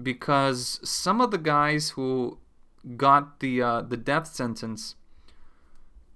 because 0.02 0.80
some 0.82 1.20
of 1.20 1.30
the 1.30 1.38
guys 1.38 1.90
who 1.90 2.38
got 2.96 3.40
the 3.40 3.62
uh, 3.62 3.80
the 3.82 3.96
death 3.96 4.26
sentence 4.26 4.96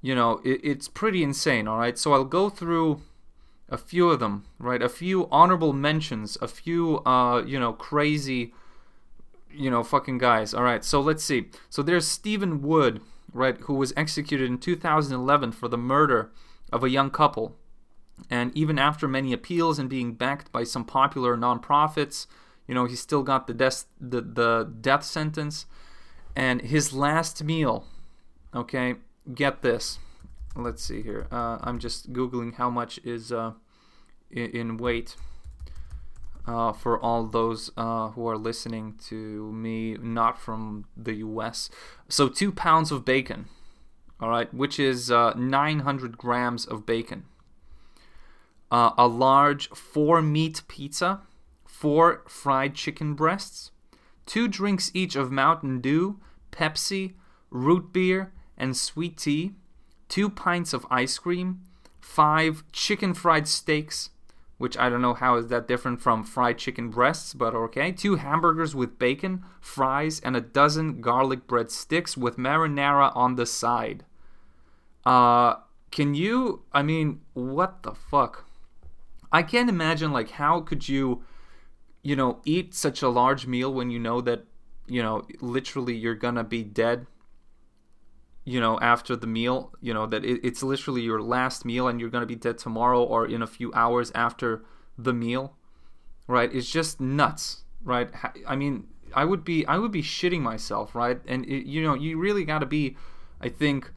you 0.01 0.15
know 0.15 0.41
it, 0.45 0.61
it's 0.63 0.89
pretty 0.89 1.23
insane 1.23 1.69
all 1.69 1.79
right 1.79 1.99
so 1.99 2.13
i'll 2.13 2.25
go 2.25 2.49
through 2.49 3.01
a 3.71 3.79
few 3.79 4.11
of 4.11 4.19
them, 4.21 4.45
right? 4.59 4.83
A 4.83 4.89
few 4.89 5.29
honorable 5.31 5.73
mentions, 5.73 6.37
a 6.43 6.49
few, 6.49 6.99
uh, 7.07 7.43
you 7.47 7.59
know, 7.59 7.73
crazy, 7.73 8.53
you 9.51 9.71
know, 9.71 9.85
fucking 9.85 10.19
guys. 10.19 10.53
All 10.53 10.65
right, 10.65 10.85
so 10.85 11.01
let's 11.01 11.23
see. 11.23 11.47
So 11.71 11.83
there's 11.83 12.07
Steven 12.07 12.63
Wood, 12.63 13.01
right, 13.33 13.57
who 13.61 13.75
was 13.75 13.93
executed 13.97 14.51
in 14.51 14.59
2011 14.59 15.53
for 15.53 15.69
the 15.69 15.79
murder 15.79 16.33
of 16.73 16.83
a 16.83 16.91
young 16.91 17.11
couple. 17.11 17.57
And 18.29 18.55
even 18.57 18.79
after 18.79 19.09
many 19.09 19.33
appeals 19.33 19.79
and 19.79 19.89
being 19.89 20.15
backed 20.15 20.53
by 20.53 20.65
some 20.65 20.85
popular 20.85 21.37
nonprofits, 21.37 22.27
you 22.67 22.75
know, 22.75 22.85
he 22.85 22.97
still 22.97 23.23
got 23.23 23.47
the 23.47 23.55
death 23.55 23.85
the, 24.01 24.21
the 24.21 24.71
death 24.81 25.05
sentence. 25.05 25.67
And 26.37 26.61
his 26.61 26.93
last 26.93 27.43
meal, 27.43 27.87
okay, 28.55 28.97
get 29.35 29.63
this 29.63 29.99
let's 30.57 30.83
see 30.83 31.03
here. 31.03 31.27
Uh, 31.31 31.59
I'm 31.61 31.79
just 31.79 32.13
googling 32.13 32.55
how 32.55 32.71
much 32.71 32.99
is 33.05 33.33
uh, 33.33 33.53
in, 34.31 34.77
weight 34.77 35.17
uh, 36.47 36.73
for 36.73 36.99
all 36.99 37.27
those 37.27 37.71
uh, 37.77 38.09
who 38.09 38.27
are 38.29 38.39
listening 38.39 38.95
to 39.09 39.53
me 39.53 39.97
not 40.01 40.39
from 40.39 40.87
the 40.97 41.15
U.S. 41.15 41.71
So 42.09 42.29
two 42.29 42.53
pounds 42.53 42.91
of 42.91 43.05
bacon, 43.05 43.47
all 44.21 44.31
right, 44.31 44.53
which 44.53 44.79
is 44.79 45.11
uh, 45.11 45.35
900 45.35 46.19
grams 46.19 46.67
of 46.67 46.87
bacon. 46.87 47.25
Uh, 48.71 48.93
a 48.97 49.09
large 49.09 49.69
four 49.71 50.23
meat 50.23 50.63
pizza, 50.69 51.23
four 51.67 52.23
fried 52.29 52.75
chicken 52.75 53.15
breasts, 53.15 53.73
two 54.27 54.47
drinks 54.47 54.93
each 54.95 55.17
of 55.17 55.33
Mountain 55.33 55.81
Dew, 55.81 56.21
Pepsi, 56.53 57.15
root 57.51 57.93
beer, 57.93 58.33
and 58.61 58.77
sweet 58.77 59.17
tea 59.17 59.55
two 60.11 60.29
pints 60.29 60.75
of 60.75 60.87
ice 60.91 61.19
cream, 61.19 61.63
five 62.01 62.65
chicken 62.73 63.15
fried 63.15 63.49
steaks, 63.49 64.11
which 64.59 64.77
I 64.77 64.91
don't 64.91 65.01
know 65.01 65.15
how 65.15 65.37
is 65.37 65.47
that 65.47 65.67
different 65.67 66.03
from 66.03 66.25
fried 66.25 66.59
chicken 66.59 66.91
breasts, 66.91 67.33
but 67.33 67.55
okay. 67.55 67.93
Two 67.93 68.17
hamburgers 68.17 68.75
with 68.75 68.99
bacon, 68.99 69.43
fries, 69.61 70.21
and 70.21 70.37
a 70.37 70.43
dozen 70.43 71.01
garlic 71.01 71.47
bread 71.47 71.71
sticks 71.71 72.15
with 72.17 72.37
marinara 72.37 73.17
on 73.17 73.37
the 73.37 73.47
side. 73.47 74.05
Uh, 75.07 75.55
can 75.91 76.13
you? 76.13 76.65
I 76.73 76.83
mean, 76.83 77.21
what 77.33 77.83
the 77.85 77.95
fuck? 77.95 78.47
I 79.33 79.43
can't 79.43 79.71
imagine 79.71 80.13
like 80.13 80.33
how 80.33 80.61
could 80.61 80.89
you, 80.89 81.23
you 82.03 82.17
know, 82.17 82.41
eat 82.45 82.75
such 82.75 83.01
a 83.01 83.09
large 83.09 83.47
meal 83.47 83.73
when 83.73 83.91
you 83.91 84.01
know 84.01 84.21
that, 84.21 84.45
you 84.87 85.03
know, 85.03 85.23
literally 85.41 85.95
you're 85.95 86.17
gonna 86.17 86.45
be 86.45 86.65
dead 86.65 87.07
you 88.51 88.61
know, 88.61 88.81
after 88.81 89.15
the 89.15 89.29
meal, 89.29 89.73
you 89.81 89.95
know, 89.95 90.07
that 90.07 90.25
it, 90.25 90.41
it's 90.43 90.61
literally 90.61 91.03
your 91.03 91.23
last 91.23 91.65
meal 91.65 91.87
and 91.87 92.01
you're 92.01 92.11
going 92.11 92.23
to 92.23 92.27
be 92.27 92.35
dead 92.35 92.59
tomorrow 92.59 93.01
or 93.01 93.25
in 93.25 93.43
a 93.43 93.47
few 93.47 93.73
hours 93.75 94.11
after 94.13 94.65
the 94.99 95.13
meal, 95.13 95.55
right? 96.27 96.53
It's 96.53 96.69
just 96.69 97.01
nuts, 97.01 97.63
right? 97.85 98.11
I 98.49 98.57
mean, 98.57 98.89
I 99.15 99.25
would 99.25 99.45
be 99.45 99.65
I 99.67 99.79
would 99.79 99.93
be 99.93 100.03
shitting 100.03 100.41
myself, 100.41 100.97
right? 100.97 101.21
And 101.29 101.45
it, 101.45 101.65
you 101.65 101.81
know, 101.81 101.95
you 101.95 102.19
really 102.19 102.45
got 102.45 102.59
to 102.59 102.67
be 102.67 102.97
I 103.41 103.51
think 103.51 103.93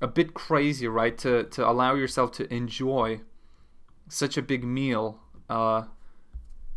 a 0.00 0.06
bit 0.08 0.32
crazy, 0.32 0.88
right, 0.88 1.18
to 1.18 1.44
to 1.44 1.68
allow 1.68 1.94
yourself 1.94 2.32
to 2.32 2.52
enjoy 2.52 3.20
such 4.08 4.38
a 4.38 4.42
big 4.42 4.64
meal 4.64 5.20
uh 5.48 5.84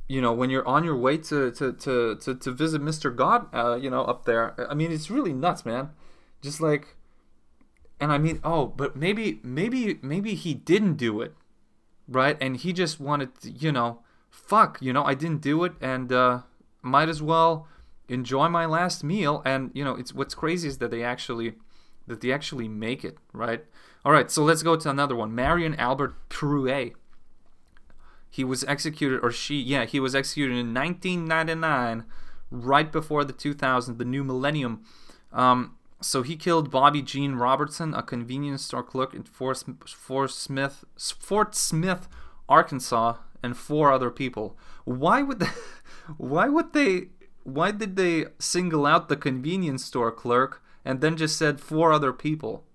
you 0.08 0.22
know 0.22 0.32
when 0.32 0.52
you're 0.52 0.68
on 0.68 0.84
your 0.84 0.96
way 0.96 1.18
to 1.18 1.52
to 1.52 1.74
to 1.74 2.16
to, 2.18 2.36
to 2.36 2.52
visit 2.52 2.80
Mr. 2.80 3.16
God 3.16 3.48
uh 3.54 3.76
you 3.76 3.90
know 3.90 4.04
up 4.04 4.26
there. 4.26 4.56
I 4.70 4.74
mean, 4.74 4.92
it's 4.92 5.10
really 5.10 5.32
nuts, 5.32 5.66
man. 5.66 5.92
Just 6.42 6.60
like 6.60 6.98
and 8.04 8.12
I 8.12 8.18
mean, 8.18 8.42
oh, 8.44 8.66
but 8.66 8.98
maybe, 8.98 9.40
maybe, 9.44 9.98
maybe 10.02 10.36
he 10.36 10.54
didn't 10.54 10.96
do 10.96 11.22
it, 11.22 11.34
right? 12.06 12.36
And 12.42 12.58
he 12.58 12.74
just 12.74 13.00
wanted, 13.00 13.34
to, 13.40 13.50
you 13.50 13.72
know, 13.72 14.02
fuck, 14.30 14.78
you 14.82 14.92
know, 14.92 15.06
I 15.06 15.14
didn't 15.14 15.40
do 15.40 15.64
it, 15.64 15.72
and 15.80 16.12
uh, 16.12 16.42
might 16.82 17.08
as 17.08 17.22
well 17.22 17.66
enjoy 18.10 18.50
my 18.50 18.66
last 18.66 19.06
meal. 19.06 19.42
And 19.46 19.72
you 19.74 19.86
know, 19.86 19.96
it's 19.96 20.14
what's 20.14 20.36
crazy 20.36 20.68
is 20.68 20.80
that 20.80 20.92
they 20.92 21.02
actually, 21.02 21.54
that 22.06 22.20
they 22.20 22.34
actually 22.34 22.68
make 22.68 23.06
it, 23.06 23.20
right? 23.32 23.64
All 24.04 24.12
right, 24.12 24.30
so 24.30 24.44
let's 24.44 24.64
go 24.64 24.76
to 24.76 24.90
another 24.90 25.16
one. 25.16 25.34
Marion 25.34 25.74
Albert 25.76 26.14
Pruett. 26.28 26.96
He 28.30 28.44
was 28.44 28.66
executed, 28.66 29.22
or 29.24 29.32
she, 29.32 29.62
yeah, 29.62 29.86
he 29.86 30.02
was 30.02 30.14
executed 30.14 30.58
in 30.58 30.74
1999, 30.74 32.04
right 32.52 32.92
before 32.92 33.24
the 33.24 33.32
2000, 33.32 33.98
the 33.98 34.04
new 34.04 34.26
millennium. 34.26 34.84
Um, 35.32 35.78
so 36.04 36.22
he 36.22 36.36
killed 36.36 36.70
Bobby 36.70 37.02
Jean 37.02 37.36
Robertson, 37.36 37.94
a 37.94 38.04
convenience 38.04 38.64
store 38.64 38.84
clerk 38.84 39.14
in 39.14 39.24
Fort, 39.24 39.64
Fort 39.88 40.32
Smith, 40.32 40.84
Fort 40.98 41.56
Smith, 41.56 42.08
Arkansas, 42.50 43.18
and 43.42 43.58
four 43.58 43.92
other 43.92 44.10
people. 44.10 44.58
Why 44.86 45.22
would 45.22 45.40
they, 45.40 45.50
why 46.18 46.50
would 46.50 46.74
they 46.74 47.10
why 47.44 47.72
did 47.72 47.96
they 47.98 48.26
single 48.40 48.86
out 48.86 49.10
the 49.10 49.18
convenience 49.18 49.84
store 49.84 50.12
clerk 50.12 50.64
and 50.86 51.02
then 51.02 51.18
just 51.18 51.38
said 51.38 51.60
four 51.60 51.92
other 51.92 52.14
people? 52.14 52.66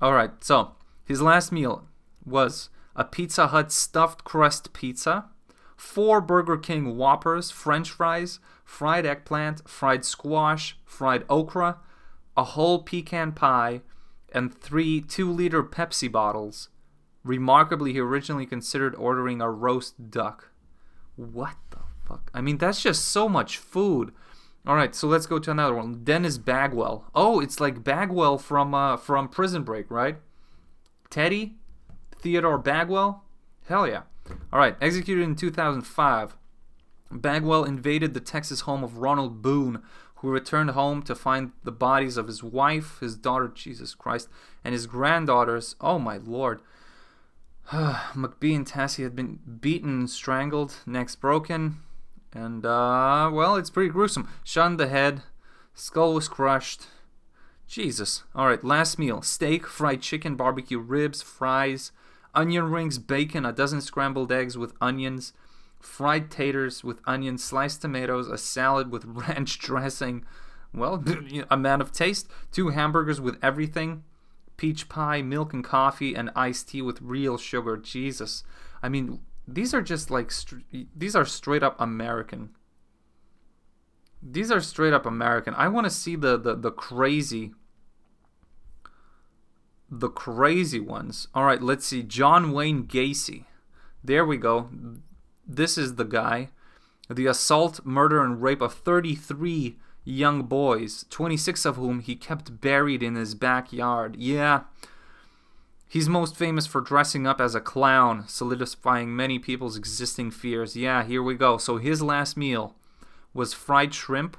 All 0.00 0.12
right, 0.12 0.32
so 0.42 0.76
his 1.04 1.20
last 1.20 1.52
meal 1.52 1.88
was 2.24 2.70
a 2.94 3.04
Pizza 3.04 3.48
Hut 3.48 3.72
stuffed 3.72 4.24
crust 4.24 4.72
pizza, 4.72 5.26
four 5.76 6.20
Burger 6.20 6.56
King 6.56 6.96
Whoppers, 6.96 7.50
French 7.50 7.90
fries, 7.90 8.38
fried 8.64 9.06
eggplant, 9.06 9.68
fried 9.68 10.04
squash, 10.04 10.76
fried 10.84 11.24
okra, 11.28 11.78
a 12.36 12.44
whole 12.44 12.82
pecan 12.82 13.32
pie, 13.32 13.82
and 14.32 14.54
three 14.54 15.00
two 15.00 15.30
liter 15.30 15.62
Pepsi 15.62 16.10
bottles. 16.10 16.68
Remarkably, 17.24 17.92
he 17.92 18.00
originally 18.00 18.46
considered 18.46 18.94
ordering 18.96 19.40
a 19.40 19.50
roast 19.50 20.10
duck. 20.10 20.50
What 21.16 21.56
the 21.70 21.78
fuck? 22.06 22.30
I 22.34 22.40
mean, 22.40 22.58
that's 22.58 22.82
just 22.82 23.04
so 23.04 23.28
much 23.28 23.58
food. 23.58 24.12
All 24.66 24.76
right, 24.76 24.94
so 24.94 25.08
let's 25.08 25.26
go 25.26 25.38
to 25.38 25.50
another 25.50 25.74
one. 25.74 26.04
Dennis 26.04 26.38
Bagwell. 26.38 27.04
Oh, 27.14 27.40
it's 27.40 27.60
like 27.60 27.84
Bagwell 27.84 28.38
from 28.38 28.74
uh, 28.74 28.96
from 28.96 29.28
Prison 29.28 29.62
Break, 29.62 29.90
right? 29.90 30.16
Teddy, 31.10 31.56
Theodore 32.20 32.58
Bagwell. 32.58 33.24
Hell 33.68 33.86
yeah. 33.86 34.02
All 34.52 34.58
right, 34.58 34.76
executed 34.80 35.22
in 35.22 35.34
2005. 35.34 36.36
Bagwell 37.10 37.64
invaded 37.64 38.14
the 38.14 38.20
Texas 38.20 38.62
home 38.62 38.82
of 38.82 38.98
Ronald 38.98 39.42
Boone, 39.42 39.82
who 40.22 40.30
returned 40.30 40.70
home 40.70 41.02
to 41.02 41.14
find 41.16 41.50
the 41.64 41.72
bodies 41.72 42.16
of 42.16 42.28
his 42.28 42.44
wife, 42.44 43.00
his 43.00 43.16
daughter, 43.16 43.48
Jesus 43.48 43.92
Christ, 43.94 44.28
and 44.64 44.72
his 44.72 44.86
granddaughters. 44.86 45.74
Oh 45.80 45.98
my 45.98 46.16
lord. 46.16 46.60
McBee 47.70 48.54
and 48.54 48.66
Tassie 48.66 49.02
had 49.02 49.16
been 49.16 49.40
beaten 49.60 50.06
strangled, 50.06 50.76
necks 50.86 51.16
broken, 51.16 51.80
and, 52.32 52.64
uh, 52.64 53.30
well, 53.32 53.56
it's 53.56 53.70
pretty 53.70 53.90
gruesome. 53.90 54.28
In 54.56 54.76
the 54.76 54.88
head, 54.88 55.22
skull 55.74 56.14
was 56.14 56.28
crushed. 56.28 56.86
Jesus. 57.66 58.22
Alright, 58.36 58.62
last 58.62 58.98
meal 58.98 59.22
steak, 59.22 59.66
fried 59.66 60.02
chicken, 60.02 60.36
barbecue 60.36 60.78
ribs, 60.78 61.20
fries, 61.20 61.90
onion 62.32 62.70
rings, 62.70 62.98
bacon, 62.98 63.44
a 63.44 63.52
dozen 63.52 63.80
scrambled 63.80 64.30
eggs 64.30 64.56
with 64.56 64.74
onions, 64.80 65.32
fried 65.82 66.30
taters 66.30 66.82
with 66.84 67.00
onions, 67.06 67.44
sliced 67.44 67.82
tomatoes, 67.82 68.28
a 68.28 68.38
salad 68.38 68.90
with 68.90 69.04
ranch 69.06 69.58
dressing. 69.58 70.24
Well, 70.72 71.04
a 71.50 71.56
man 71.56 71.80
of 71.80 71.92
taste. 71.92 72.28
Two 72.50 72.70
hamburgers 72.70 73.20
with 73.20 73.38
everything, 73.42 74.04
peach 74.56 74.88
pie, 74.88 75.22
milk 75.22 75.52
and 75.52 75.64
coffee, 75.64 76.14
and 76.14 76.30
iced 76.34 76.70
tea 76.70 76.82
with 76.82 77.02
real 77.02 77.36
sugar. 77.36 77.76
Jesus. 77.76 78.44
I 78.82 78.88
mean, 78.88 79.20
these 79.46 79.74
are 79.74 79.82
just 79.82 80.10
like, 80.10 80.32
these 80.96 81.16
are 81.16 81.24
straight 81.24 81.62
up 81.62 81.80
American. 81.80 82.50
These 84.22 84.52
are 84.52 84.60
straight 84.60 84.92
up 84.92 85.04
American. 85.04 85.54
I 85.54 85.68
want 85.68 85.84
to 85.84 85.90
see 85.90 86.14
the, 86.14 86.38
the, 86.38 86.54
the 86.54 86.70
crazy, 86.70 87.52
the 89.90 90.08
crazy 90.08 90.78
ones. 90.78 91.26
All 91.34 91.44
right, 91.44 91.60
let's 91.60 91.84
see. 91.84 92.04
John 92.04 92.52
Wayne 92.52 92.84
Gacy. 92.84 93.46
There 94.04 94.24
we 94.24 94.36
go. 94.36 94.70
This 95.46 95.76
is 95.76 95.96
the 95.96 96.04
guy. 96.04 96.48
The 97.10 97.26
assault, 97.26 97.84
murder, 97.84 98.22
and 98.22 98.42
rape 98.42 98.62
of 98.62 98.74
33 98.74 99.76
young 100.04 100.42
boys, 100.44 101.04
26 101.10 101.64
of 101.64 101.76
whom 101.76 102.00
he 102.00 102.16
kept 102.16 102.60
buried 102.60 103.02
in 103.02 103.14
his 103.14 103.34
backyard. 103.34 104.16
Yeah. 104.16 104.62
He's 105.88 106.08
most 106.08 106.36
famous 106.36 106.66
for 106.66 106.80
dressing 106.80 107.26
up 107.26 107.40
as 107.40 107.54
a 107.54 107.60
clown, 107.60 108.24
solidifying 108.26 109.14
many 109.14 109.38
people's 109.38 109.76
existing 109.76 110.30
fears. 110.30 110.74
Yeah, 110.74 111.04
here 111.04 111.22
we 111.22 111.34
go. 111.34 111.58
So 111.58 111.76
his 111.76 112.00
last 112.00 112.36
meal 112.36 112.74
was 113.34 113.52
fried 113.52 113.92
shrimp, 113.92 114.36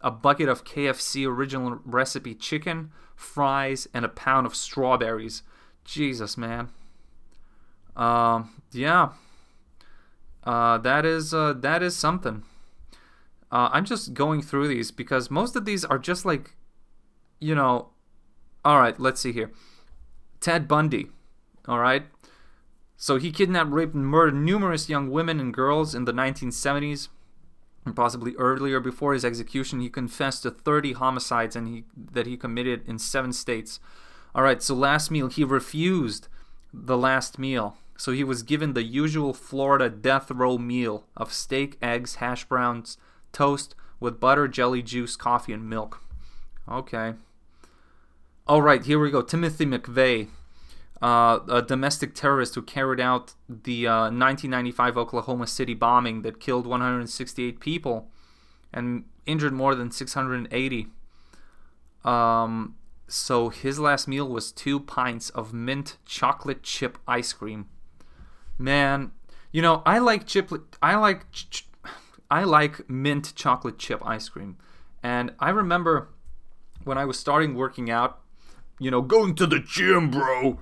a 0.00 0.10
bucket 0.10 0.48
of 0.48 0.64
KFC 0.64 1.26
original 1.26 1.80
recipe 1.84 2.34
chicken, 2.34 2.92
fries, 3.16 3.88
and 3.92 4.04
a 4.04 4.08
pound 4.08 4.46
of 4.46 4.54
strawberries. 4.54 5.42
Jesus, 5.84 6.38
man. 6.38 6.68
Um, 7.96 8.62
yeah. 8.70 9.10
Uh, 10.44 10.78
that 10.78 11.04
is 11.04 11.32
uh, 11.32 11.54
that 11.54 11.82
is 11.82 11.96
something. 11.96 12.44
Uh, 13.50 13.70
I'm 13.72 13.84
just 13.84 14.14
going 14.14 14.42
through 14.42 14.68
these 14.68 14.90
because 14.90 15.30
most 15.30 15.56
of 15.56 15.64
these 15.64 15.84
are 15.84 15.98
just 15.98 16.24
like, 16.24 16.54
you 17.40 17.54
know, 17.54 17.90
all 18.64 18.78
right, 18.78 18.98
let's 18.98 19.20
see 19.20 19.32
here. 19.32 19.52
Ted 20.40 20.66
Bundy, 20.66 21.10
all 21.66 21.78
right? 21.78 22.04
So 22.96 23.16
he 23.16 23.30
kidnapped, 23.30 23.70
raped, 23.70 23.94
and 23.94 24.06
murdered 24.06 24.34
numerous 24.34 24.88
young 24.88 25.10
women 25.10 25.40
and 25.40 25.52
girls 25.52 25.94
in 25.94 26.04
the 26.04 26.12
1970s 26.12 27.08
and 27.84 27.94
possibly 27.94 28.34
earlier. 28.36 28.80
Before 28.80 29.12
his 29.12 29.24
execution, 29.24 29.80
he 29.80 29.88
confessed 29.88 30.42
to 30.42 30.50
30 30.50 30.94
homicides 30.94 31.56
and 31.56 31.68
he, 31.68 31.84
that 32.12 32.26
he 32.26 32.36
committed 32.36 32.86
in 32.88 32.98
seven 32.98 33.32
states. 33.32 33.80
All 34.34 34.42
right, 34.42 34.62
so 34.62 34.74
last 34.74 35.10
meal, 35.10 35.28
he 35.28 35.44
refused 35.44 36.28
the 36.72 36.96
last 36.96 37.38
meal. 37.38 37.76
So 37.96 38.12
he 38.12 38.24
was 38.24 38.42
given 38.42 38.72
the 38.72 38.82
usual 38.82 39.32
Florida 39.32 39.88
death 39.88 40.30
row 40.30 40.58
meal 40.58 41.06
of 41.16 41.32
steak, 41.32 41.78
eggs, 41.80 42.16
hash 42.16 42.44
browns, 42.44 42.98
toast 43.32 43.74
with 44.00 44.20
butter, 44.20 44.48
jelly, 44.48 44.82
juice, 44.82 45.16
coffee, 45.16 45.52
and 45.52 45.68
milk. 45.68 46.02
Okay. 46.70 47.14
All 48.46 48.62
right, 48.62 48.84
here 48.84 48.98
we 48.98 49.10
go. 49.10 49.22
Timothy 49.22 49.64
McVeigh, 49.64 50.28
uh, 51.00 51.38
a 51.48 51.62
domestic 51.62 52.14
terrorist 52.14 52.54
who 52.54 52.62
carried 52.62 53.00
out 53.00 53.34
the 53.48 53.86
uh, 53.86 54.10
1995 54.10 54.98
Oklahoma 54.98 55.46
City 55.46 55.74
bombing 55.74 56.22
that 56.22 56.40
killed 56.40 56.66
168 56.66 57.60
people 57.60 58.10
and 58.72 59.04
injured 59.24 59.52
more 59.52 59.74
than 59.74 59.90
680. 59.90 60.88
Um, 62.04 62.74
so 63.08 63.48
his 63.48 63.78
last 63.78 64.08
meal 64.08 64.28
was 64.28 64.52
two 64.52 64.80
pints 64.80 65.30
of 65.30 65.54
mint 65.54 65.96
chocolate 66.04 66.62
chip 66.62 66.98
ice 67.06 67.32
cream. 67.32 67.68
Man, 68.58 69.12
you 69.52 69.62
know 69.62 69.82
I 69.84 69.98
like 69.98 70.26
chip. 70.26 70.50
I 70.82 70.96
like 70.96 71.30
ch- 71.32 71.66
I 72.30 72.44
like 72.44 72.88
mint 72.88 73.34
chocolate 73.34 73.78
chip 73.78 74.04
ice 74.06 74.28
cream. 74.28 74.56
And 75.02 75.32
I 75.38 75.50
remember 75.50 76.08
when 76.84 76.96
I 76.98 77.04
was 77.04 77.18
starting 77.18 77.54
working 77.54 77.90
out, 77.90 78.20
you 78.78 78.90
know, 78.90 79.02
going 79.02 79.34
to 79.36 79.46
the 79.46 79.60
gym, 79.60 80.10
bro. 80.10 80.58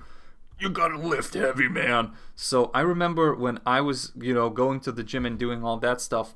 You 0.59 0.69
gotta 0.69 0.97
lift 0.97 1.33
heavy, 1.33 1.67
man. 1.67 2.11
So 2.35 2.71
I 2.73 2.81
remember 2.81 3.33
when 3.35 3.59
I 3.65 3.81
was, 3.81 4.11
you 4.15 4.33
know, 4.33 4.49
going 4.49 4.79
to 4.81 4.91
the 4.91 5.03
gym 5.03 5.25
and 5.25 5.37
doing 5.37 5.63
all 5.63 5.77
that 5.77 6.01
stuff. 6.01 6.35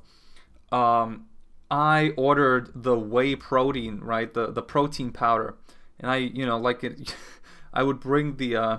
Um, 0.72 1.26
I 1.70 2.12
ordered 2.16 2.70
the 2.74 2.98
whey 2.98 3.36
protein, 3.36 4.00
right? 4.00 4.32
The 4.32 4.50
the 4.50 4.62
protein 4.62 5.12
powder, 5.12 5.54
and 6.00 6.10
I, 6.10 6.16
you 6.16 6.46
know, 6.46 6.58
like 6.58 6.82
it. 6.84 7.14
I 7.72 7.82
would 7.82 8.00
bring 8.00 8.36
the, 8.38 8.56
uh, 8.56 8.78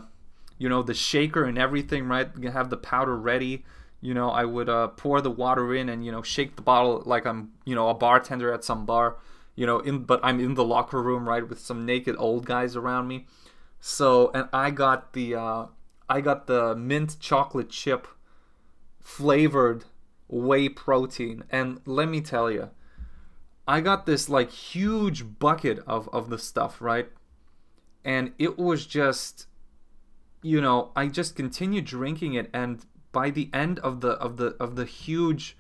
you 0.60 0.70
know, 0.70 0.84
the 0.84 0.94
shaker 0.94 1.46
and 1.46 1.58
everything, 1.58 2.08
right? 2.08 2.30
You 2.40 2.52
have 2.52 2.70
the 2.70 2.78
powder 2.78 3.18
ready 3.18 3.66
you 4.02 4.14
know 4.14 4.30
i 4.30 4.46
would 4.46 4.70
uh, 4.70 4.88
pour 4.88 5.20
the 5.20 5.30
water 5.30 5.76
in 5.76 5.90
and 5.90 6.06
you 6.06 6.12
know 6.12 6.22
shake 6.22 6.56
the 6.56 6.62
bottle 6.62 7.04
like 7.06 7.26
i'm 7.26 7.52
you 7.66 7.76
know 7.76 7.90
a 7.90 7.94
bartender 7.94 8.54
at 8.54 8.64
some 8.64 8.86
bar 8.86 9.18
you 9.60 9.66
know 9.66 9.80
in 9.80 10.04
but 10.04 10.22
i'm 10.24 10.40
in 10.40 10.54
the 10.54 10.64
locker 10.64 11.04
room 11.04 11.28
right 11.28 11.50
with 11.50 11.60
some 11.60 11.86
naked 11.86 12.16
old 12.18 12.46
guys 12.46 12.78
around 12.78 13.08
me. 13.08 13.26
So 13.82 14.32
and 14.34 14.48
i 14.54 14.72
got 14.72 15.12
the 15.12 15.36
uh, 15.36 15.66
i 16.08 16.22
got 16.22 16.48
the 16.48 16.76
mint 16.76 17.18
chocolate 17.20 17.70
chip 17.70 18.08
flavored 19.02 19.84
whey 20.30 20.70
protein. 20.70 21.44
And 21.50 21.82
let 21.86 22.08
me 22.08 22.22
tell 22.22 22.50
you 22.50 22.70
i 23.68 23.82
got 23.82 24.06
this 24.06 24.30
like 24.30 24.50
huge 24.50 25.40
bucket 25.40 25.80
of 25.86 26.08
of 26.14 26.30
the 26.30 26.38
stuff 26.38 26.82
right? 26.82 27.10
And 28.06 28.32
it 28.40 28.58
was 28.58 28.86
just 28.86 29.48
you 30.42 30.62
know 30.62 30.92
i 30.96 31.08
just 31.08 31.36
continued 31.36 31.86
drinking 31.86 32.34
it 32.34 32.50
and 32.54 32.86
by 33.12 33.30
the 33.30 33.50
end 33.54 33.80
of 33.80 34.02
the 34.02 34.12
of 34.12 34.38
the 34.38 34.56
of 34.60 34.76
the 34.76 34.86
huge 34.86 35.58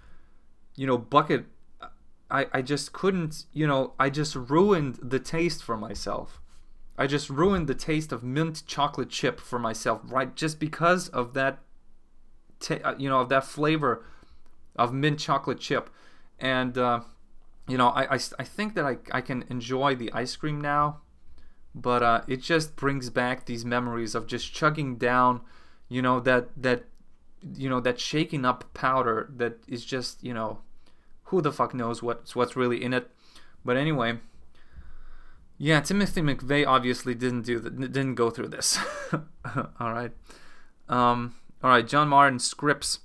you 0.75 0.87
know 0.87 0.97
bucket 0.97 1.45
I, 2.31 2.45
I 2.53 2.61
just 2.61 2.93
couldn't 2.93 3.45
you 3.53 3.67
know 3.67 3.93
I 3.99 4.09
just 4.09 4.35
ruined 4.35 4.99
the 5.01 5.19
taste 5.19 5.63
for 5.63 5.75
myself. 5.75 6.41
I 6.97 7.07
just 7.07 7.29
ruined 7.29 7.67
the 7.67 7.75
taste 7.75 8.11
of 8.11 8.23
mint 8.23 8.63
chocolate 8.67 9.09
chip 9.09 9.39
for 9.39 9.57
myself 9.57 10.01
right? 10.05 10.35
Just 10.35 10.59
because 10.59 11.09
of 11.09 11.33
that 11.33 11.59
ta- 12.59 12.95
you 12.97 13.09
know 13.09 13.19
of 13.19 13.29
that 13.29 13.45
flavor 13.45 14.05
of 14.75 14.93
mint 14.93 15.19
chocolate 15.19 15.59
chip. 15.59 15.89
And 16.39 16.77
uh, 16.77 17.01
you 17.67 17.77
know 17.77 17.89
I, 17.89 18.15
I, 18.15 18.19
I 18.37 18.43
think 18.43 18.75
that 18.75 18.85
I, 18.85 18.97
I 19.11 19.21
can 19.21 19.43
enjoy 19.49 19.95
the 19.95 20.11
ice 20.13 20.35
cream 20.35 20.61
now 20.61 21.01
but 21.75 22.03
uh, 22.03 22.21
it 22.27 22.41
just 22.41 22.75
brings 22.75 23.09
back 23.09 23.45
these 23.45 23.63
memories 23.63 24.15
of 24.15 24.27
just 24.27 24.53
chugging 24.53 24.95
down 24.97 25.41
you 25.87 26.01
know 26.01 26.19
that 26.19 26.49
that 26.55 26.85
you 27.55 27.69
know 27.69 27.79
that 27.79 27.99
shaking 27.99 28.45
up 28.45 28.73
powder 28.73 29.29
that 29.35 29.57
is 29.67 29.85
just 29.85 30.23
you 30.23 30.33
know 30.33 30.59
who 31.25 31.41
the 31.41 31.51
fuck 31.51 31.73
knows 31.73 32.01
what's 32.01 32.35
what's 32.35 32.55
really 32.55 32.83
in 32.83 32.93
it. 32.93 33.09
But 33.65 33.77
anyway 33.77 34.19
yeah 35.61 35.81
timothy 35.81 36.21
mcveigh 36.21 36.65
obviously 36.65 37.13
didn't 37.13 37.41
do 37.41 37.59
that 37.59 37.77
didn't 37.77 38.15
go 38.15 38.29
through 38.29 38.47
this. 38.47 38.79
All 39.79 39.93
right 39.93 40.11
um 40.87 41.35
all 41.61 41.69
right 41.69 41.87
john 41.87 42.07
martin 42.07 42.39
scripps. 42.39 42.99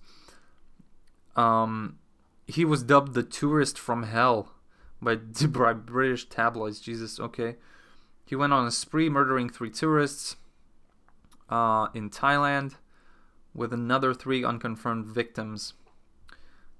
Um 1.36 1.98
he 2.46 2.64
was 2.64 2.82
dubbed 2.82 3.14
the 3.14 3.22
tourist 3.22 3.78
from 3.78 4.04
hell 4.04 4.52
by, 5.02 5.16
by 5.48 5.72
british 5.72 6.28
tabloids 6.28 6.80
jesus 6.80 7.18
okay 7.18 7.56
he 8.24 8.34
went 8.34 8.52
on 8.52 8.66
a 8.66 8.70
spree 8.70 9.08
murdering 9.08 9.48
three 9.48 9.70
tourists 9.70 10.36
uh, 11.50 11.88
in 11.94 12.10
thailand 12.10 12.74
with 13.54 13.72
another 13.72 14.12
three 14.12 14.44
unconfirmed 14.44 15.06
victims. 15.06 15.74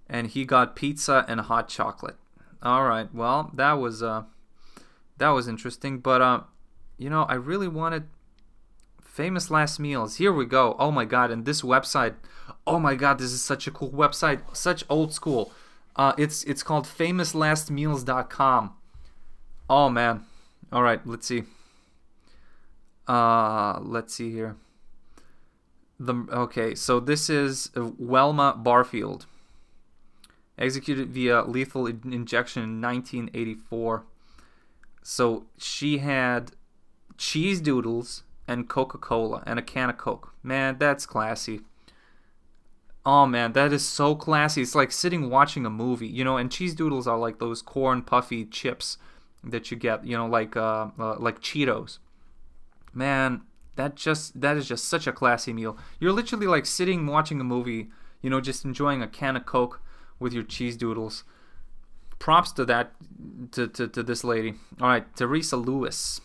And 0.09 0.27
he 0.27 0.45
got 0.45 0.77
pizza 0.77 1.25
and 1.29 1.41
hot 1.41 1.69
chocolate. 1.69 2.17
All 2.63 2.85
right. 2.85 3.13
Well, 3.15 3.51
that 3.55 3.75
was 3.75 4.03
uh 4.03 4.25
that 5.19 5.29
was 5.29 5.49
interesting, 5.49 5.99
but 5.99 6.21
uh 6.21 6.41
you 6.99 7.09
know, 7.09 7.23
I 7.25 7.35
really 7.35 7.69
wanted 7.69 8.05
famous 9.01 9.51
last 9.51 9.79
meals. 9.79 10.17
Here 10.17 10.33
we 10.33 10.45
go. 10.45 10.77
Oh 10.79 10.91
my 10.91 11.05
god, 11.05 11.31
and 11.31 11.45
this 11.45 11.63
website. 11.63 12.15
Oh 12.67 12.79
my 12.79 12.95
god, 12.95 13.19
this 13.19 13.33
is 13.33 13.43
such 13.43 13.67
a 13.67 13.71
cool 13.71 13.91
website. 13.91 14.41
Such 14.55 14.85
old 14.89 15.13
school. 15.13 15.53
Uh, 15.97 16.13
it's 16.19 16.43
it's 16.45 16.63
called 16.63 16.87
famouslastmeals.com. 16.87 18.73
Oh 19.71 19.89
man. 19.89 20.25
All 20.75 20.83
right, 20.83 21.01
let's 21.07 21.29
see. 21.29 21.45
Uh, 23.07 23.79
let's 23.81 24.13
see 24.13 24.33
here. 24.33 24.57
The 26.01 26.27
okay, 26.33 26.75
so 26.75 26.99
this 26.99 27.31
is 27.31 27.71
Welma 27.77 28.61
Barfield, 28.61 29.27
executed 30.59 31.11
via 31.11 31.43
lethal 31.43 31.87
injection 31.87 32.65
in 32.65 32.81
1984. 32.81 34.05
So 35.05 35.45
she 35.57 35.99
had 35.99 36.51
cheese 37.17 37.61
doodles 37.61 38.25
and 38.49 38.69
Coca-Cola 38.69 39.45
and 39.47 39.61
a 39.61 39.63
can 39.63 39.91
of 39.91 39.97
Coke. 39.97 40.35
Man, 40.43 40.75
that's 40.81 41.07
classy. 41.07 41.61
Oh 43.07 43.27
man, 43.27 43.53
that 43.53 43.73
is 43.73 43.87
so 43.87 44.17
classy. 44.17 44.63
It's 44.63 44.75
like 44.75 44.91
sitting 44.91 45.31
watching 45.31 45.65
a 45.65 45.71
movie, 45.71 46.09
you 46.09 46.25
know. 46.25 46.37
And 46.37 46.51
cheese 46.51 46.75
doodles 46.75 47.07
are 47.07 47.19
like 47.19 47.39
those 47.39 47.63
corn 47.63 48.03
puffy 48.03 48.45
chips 48.45 48.99
that 49.47 49.71
you 49.71 49.77
get, 49.77 50.05
you 50.05 50.17
know, 50.17 50.27
like 50.27 50.57
uh, 50.57 50.89
uh, 50.99 51.17
like 51.19 51.41
Cheetos. 51.41 51.99
Man, 52.93 53.43
that 53.77 53.97
just 53.97 54.41
that 54.41 54.57
is 54.57 54.69
just 54.69 54.85
such 54.85 55.07
a 55.07 55.13
classy 55.13 55.53
meal. 55.53 55.77
You're 55.99 56.13
literally 56.13 56.47
like 56.47 56.67
sitting 56.67 57.07
watching 57.07 57.41
a 57.41 57.45
movie, 57.45 57.89
you 58.23 58.31
know, 58.31 58.41
just 58.41 58.65
enjoying 58.65 59.03
a 59.03 59.09
can 59.09 59.37
of 59.37 59.47
Coke 59.47 59.81
with 60.19 60.33
your 60.33 60.45
cheese 60.45 60.77
doodles. 60.77 61.25
Props 62.19 62.53
to 62.53 62.65
that 62.67 62.93
to, 63.53 63.67
to, 63.69 63.89
to 63.89 64.03
this 64.03 64.25
lady. 64.25 64.55
All 64.81 64.89
right, 64.89 65.17
Teresa 65.17 65.57
Lewis. 65.57 66.21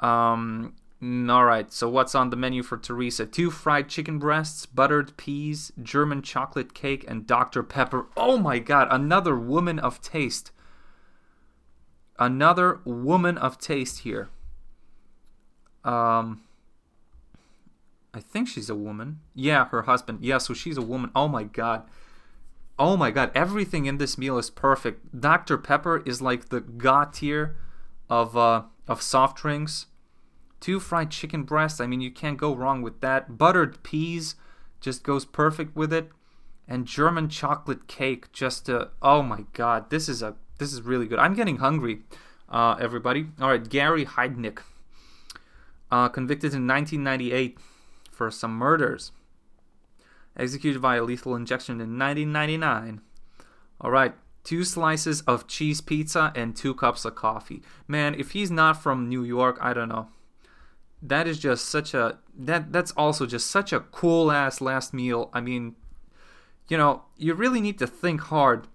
Um, 0.00 0.74
all 1.00 1.44
right, 1.44 1.72
so 1.72 1.88
what's 1.88 2.14
on 2.14 2.30
the 2.30 2.36
menu 2.36 2.62
for 2.62 2.76
Teresa? 2.76 3.24
Two 3.24 3.50
fried 3.50 3.88
chicken 3.88 4.18
breasts, 4.18 4.66
buttered 4.66 5.16
peas, 5.16 5.72
German 5.80 6.22
chocolate 6.22 6.74
cake, 6.74 7.04
and 7.06 7.26
Dr. 7.26 7.62
Pepper. 7.62 8.06
Oh 8.16 8.36
my 8.36 8.58
god, 8.58 8.88
another 8.90 9.38
woman 9.38 9.78
of 9.78 10.00
taste. 10.00 10.50
Another 12.18 12.80
woman 12.84 13.38
of 13.38 13.58
taste 13.58 14.00
here. 14.00 14.28
Um, 15.84 16.42
I 18.12 18.20
think 18.20 18.48
she's 18.48 18.68
a 18.68 18.74
woman. 18.74 19.20
Yeah, 19.34 19.66
her 19.66 19.82
husband. 19.82 20.18
Yeah, 20.22 20.38
so 20.38 20.52
she's 20.54 20.76
a 20.76 20.82
woman. 20.82 21.10
Oh 21.14 21.28
my 21.28 21.44
god. 21.44 21.84
Oh 22.78 22.96
my 22.96 23.10
god, 23.10 23.30
everything 23.34 23.86
in 23.86 23.98
this 23.98 24.18
meal 24.18 24.38
is 24.38 24.50
perfect. 24.50 25.20
Dr. 25.20 25.58
Pepper 25.58 26.02
is 26.04 26.22
like 26.22 26.48
the 26.48 26.60
god 26.60 27.12
tier 27.12 27.56
of 28.08 28.36
uh, 28.36 28.62
of 28.86 29.02
soft 29.02 29.38
drinks. 29.38 29.86
Two 30.60 30.80
fried 30.80 31.10
chicken 31.10 31.44
breasts. 31.44 31.80
I 31.80 31.86
mean, 31.86 32.00
you 32.00 32.10
can't 32.10 32.36
go 32.36 32.54
wrong 32.54 32.82
with 32.82 33.00
that. 33.00 33.38
Buttered 33.38 33.82
peas 33.84 34.34
just 34.80 35.04
goes 35.04 35.24
perfect 35.24 35.76
with 35.76 35.92
it. 35.92 36.10
And 36.66 36.86
German 36.86 37.28
chocolate 37.28 37.86
cake 37.86 38.32
just 38.32 38.68
uh, 38.68 38.86
oh 39.00 39.22
my 39.22 39.44
god, 39.52 39.90
this 39.90 40.08
is 40.08 40.22
a 40.22 40.34
this 40.58 40.72
is 40.72 40.82
really 40.82 41.06
good. 41.06 41.18
I'm 41.18 41.34
getting 41.34 41.56
hungry, 41.56 42.00
uh, 42.48 42.76
everybody. 42.80 43.26
All 43.40 43.50
right, 43.50 43.68
Gary 43.68 44.04
Heidnik, 44.04 44.60
uh, 45.90 46.08
convicted 46.08 46.54
in 46.54 46.66
1998 46.66 47.58
for 48.10 48.30
some 48.30 48.52
murders, 48.52 49.12
executed 50.36 50.80
via 50.80 51.02
lethal 51.02 51.34
injection 51.34 51.74
in 51.74 51.98
1999. 51.98 53.00
All 53.80 53.90
right, 53.90 54.14
two 54.44 54.64
slices 54.64 55.22
of 55.22 55.46
cheese 55.46 55.80
pizza 55.80 56.32
and 56.34 56.56
two 56.56 56.74
cups 56.74 57.04
of 57.04 57.14
coffee. 57.14 57.62
Man, 57.86 58.14
if 58.14 58.32
he's 58.32 58.50
not 58.50 58.82
from 58.82 59.08
New 59.08 59.24
York, 59.24 59.58
I 59.60 59.72
don't 59.72 59.88
know 59.88 60.08
that 61.02 61.28
is 61.28 61.38
just 61.38 61.66
such 61.66 61.94
a 61.94 62.18
that 62.36 62.72
that's 62.72 62.90
also 62.92 63.26
just 63.26 63.50
such 63.50 63.72
a 63.72 63.80
cool 63.80 64.30
ass 64.32 64.60
last 64.60 64.92
meal. 64.92 65.30
I 65.32 65.40
mean, 65.40 65.76
you 66.68 66.76
know, 66.76 67.02
you 67.16 67.34
really 67.34 67.60
need 67.60 67.78
to 67.78 67.86
think 67.86 68.22
hard 68.22 68.66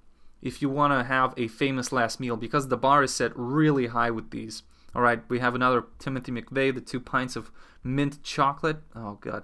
if 0.43 0.61
you 0.61 0.69
want 0.69 0.91
to 0.91 1.05
have 1.05 1.33
a 1.37 1.47
famous 1.47 1.93
last 1.93 2.19
meal 2.19 2.35
because 2.35 2.67
the 2.67 2.77
bar 2.77 3.01
is 3.01 3.13
set 3.13 3.31
really 3.33 3.87
high 3.87 4.11
with 4.11 4.29
these. 4.29 4.61
All 4.93 5.01
right, 5.01 5.21
we 5.29 5.39
have 5.39 5.55
another 5.55 5.85
Timothy 5.97 6.33
McVeigh, 6.33 6.75
the 6.75 6.81
two 6.81 6.99
pints 6.99 7.35
of 7.35 7.49
mint 7.81 8.21
chocolate. 8.21 8.77
Oh 8.93 9.17
god, 9.21 9.43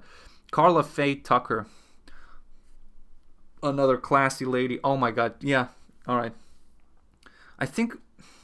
Karla 0.51 0.83
Faye 0.83 1.15
Tucker, 1.15 1.65
another 3.63 3.97
classy 3.97 4.45
lady. 4.45 4.79
Oh 4.83 4.97
my 4.97 5.09
god, 5.09 5.35
yeah. 5.39 5.67
All 6.05 6.17
right, 6.17 6.33
I 7.57 7.65
think 7.65 7.95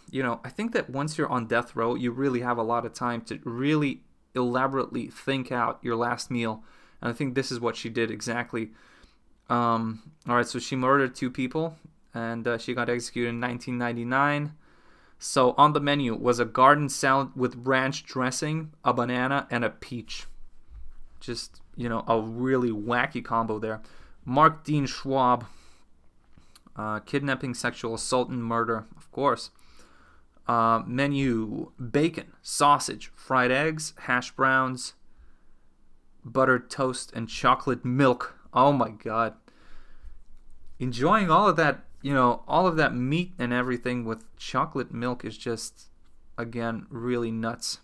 you 0.09 0.23
know, 0.23 0.39
I 0.43 0.49
think 0.49 0.71
that 0.71 0.89
once 0.89 1.17
you're 1.17 1.29
on 1.29 1.47
death 1.47 1.75
row, 1.75 1.93
you 1.93 2.11
really 2.11 2.39
have 2.39 2.57
a 2.57 2.63
lot 2.63 2.85
of 2.85 2.93
time 2.93 3.21
to 3.23 3.39
really 3.43 4.01
elaborately 4.33 5.07
think 5.07 5.51
out 5.51 5.79
your 5.81 5.97
last 5.97 6.31
meal. 6.31 6.63
And 7.01 7.11
I 7.11 7.13
think 7.13 7.35
this 7.35 7.51
is 7.51 7.59
what 7.59 7.75
she 7.75 7.89
did 7.89 8.09
exactly. 8.09 8.69
Um, 9.49 10.13
all 10.27 10.37
right, 10.37 10.47
so 10.47 10.57
she 10.57 10.77
murdered 10.77 11.15
two 11.15 11.29
people 11.29 11.75
and 12.15 12.47
uh, 12.47 12.57
she 12.57 12.73
got 12.73 12.89
executed 12.89 13.29
in 13.29 13.41
1999. 13.41 14.55
So 15.19 15.53
on 15.57 15.73
the 15.73 15.79
menu 15.79 16.15
was 16.15 16.39
a 16.39 16.45
garden 16.45 16.87
salad 16.89 17.29
with 17.35 17.55
ranch 17.57 18.05
dressing, 18.05 18.71
a 18.83 18.93
banana, 18.93 19.47
and 19.51 19.65
a 19.65 19.69
peach. 19.69 20.25
Just, 21.19 21.61
you 21.75 21.89
know, 21.89 22.03
a 22.07 22.19
really 22.19 22.71
wacky 22.71 23.23
combo 23.23 23.59
there. 23.59 23.81
Mark 24.23 24.63
Dean 24.63 24.85
Schwab, 24.85 25.45
uh, 26.75 26.99
kidnapping, 26.99 27.53
sexual 27.53 27.95
assault, 27.95 28.29
and 28.29 28.43
murder, 28.43 28.85
of 28.95 29.11
course. 29.11 29.51
Uh, 30.47 30.83
menu 30.85 31.71
bacon, 31.91 32.27
sausage, 32.41 33.11
fried 33.15 33.51
eggs, 33.51 33.93
hash 34.01 34.31
browns, 34.31 34.93
buttered 36.23 36.69
toast, 36.69 37.11
and 37.13 37.27
chocolate 37.27 37.83
milk. 37.83 38.37
Oh 38.53 38.71
my 38.71 38.89
god. 38.89 39.33
Enjoying 40.79 41.31
all 41.31 41.47
of 41.47 41.55
that, 41.55 41.84
you 42.05 42.13
know, 42.13 42.43
all 42.47 42.67
of 42.67 42.77
that 42.77 42.93
meat 42.93 43.33
and 43.39 43.51
everything 43.51 44.05
with 44.05 44.23
chocolate 44.37 44.93
milk 44.93 45.25
is 45.25 45.35
just, 45.35 45.89
again, 46.37 46.85
really 46.91 47.31
nuts. 47.31 47.79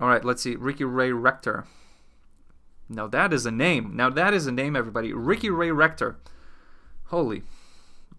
All 0.00 0.06
right, 0.06 0.24
let's 0.24 0.42
see. 0.42 0.54
Ricky 0.54 0.84
Ray 0.84 1.10
Rector. 1.10 1.66
Now 2.88 3.08
that 3.08 3.32
is 3.32 3.46
a 3.46 3.50
name. 3.50 3.96
Now 3.96 4.08
that 4.08 4.34
is 4.34 4.46
a 4.46 4.52
name, 4.52 4.76
everybody. 4.76 5.12
Ricky 5.12 5.50
Ray 5.50 5.72
Rector. 5.72 6.20
Holy, 7.06 7.42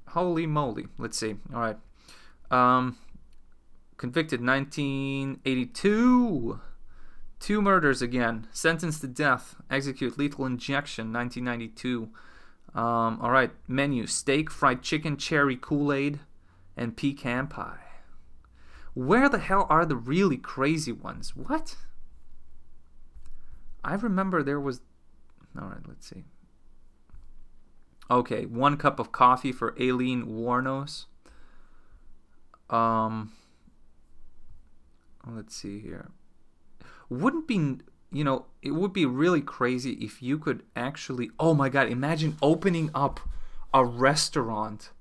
holy 0.10 0.46
moly. 0.46 0.88
Let's 0.98 1.18
see. 1.18 1.36
All 1.54 1.62
right. 1.62 1.78
Um, 2.52 2.98
Convicted 3.96 4.46
1982. 4.46 6.60
Two 7.40 7.62
murders 7.62 8.02
again. 8.02 8.48
Sentenced 8.52 9.00
to 9.00 9.08
death. 9.08 9.56
Execute 9.70 10.18
lethal 10.18 10.46
injection 10.46 11.14
1992. 11.14 12.10
Um, 12.74 13.20
all 13.22 13.32
right. 13.32 13.52
Menu 13.68 14.08
steak, 14.08 14.50
fried 14.50 14.82
chicken, 14.82 15.18
cherry 15.18 15.58
Kool 15.60 15.92
Aid, 15.92 16.20
and 16.78 16.96
pecan 16.96 17.48
pie. 17.48 17.80
Where 18.94 19.30
the 19.30 19.40
hell 19.40 19.68
are 19.70 19.86
the 19.86 19.96
really 19.96 20.38
crazy 20.38 20.92
ones? 20.92 21.36
What? 21.36 21.76
I 23.84 23.96
remember 23.96 24.44
there 24.44 24.60
was. 24.60 24.82
All 25.60 25.68
right, 25.68 25.86
let's 25.88 26.08
see. 26.08 26.24
Okay, 28.10 28.46
one 28.46 28.78
cup 28.78 29.00
of 29.00 29.12
coffee 29.12 29.52
for 29.52 29.76
Aileen 29.80 30.26
Wuornos. 30.26 31.06
Um, 32.70 33.32
let's 35.26 35.56
see 35.56 35.80
here. 35.80 36.12
Wouldn't 37.10 37.48
be 37.48 37.80
you 38.12 38.24
know 38.24 38.46
it 38.62 38.72
would 38.72 38.94
be 38.94 39.06
really 39.06 39.42
crazy 39.42 39.94
if 39.94 40.22
you 40.22 40.38
could 40.38 40.64
actually 40.76 41.30
oh 41.40 41.54
my 41.54 41.70
god 41.70 41.90
imagine 41.90 42.38
opening 42.42 42.90
up 42.94 43.20
a 43.74 43.84
restaurant 43.86 44.92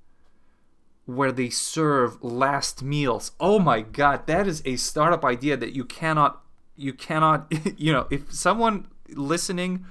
where 1.07 1.33
they 1.33 1.51
serve 1.51 2.23
last 2.23 2.83
meals 2.83 3.33
oh 3.41 3.59
my 3.59 3.81
god 3.81 4.27
that 4.27 4.47
is 4.47 4.63
a 4.65 4.77
startup 4.77 5.25
idea 5.25 5.57
that 5.57 5.73
you 5.73 5.85
cannot 5.85 6.41
you 6.77 6.93
cannot 6.93 7.53
you 7.77 7.93
know 7.93 8.07
if 8.11 8.33
someone 8.33 8.87
listening 9.15 9.85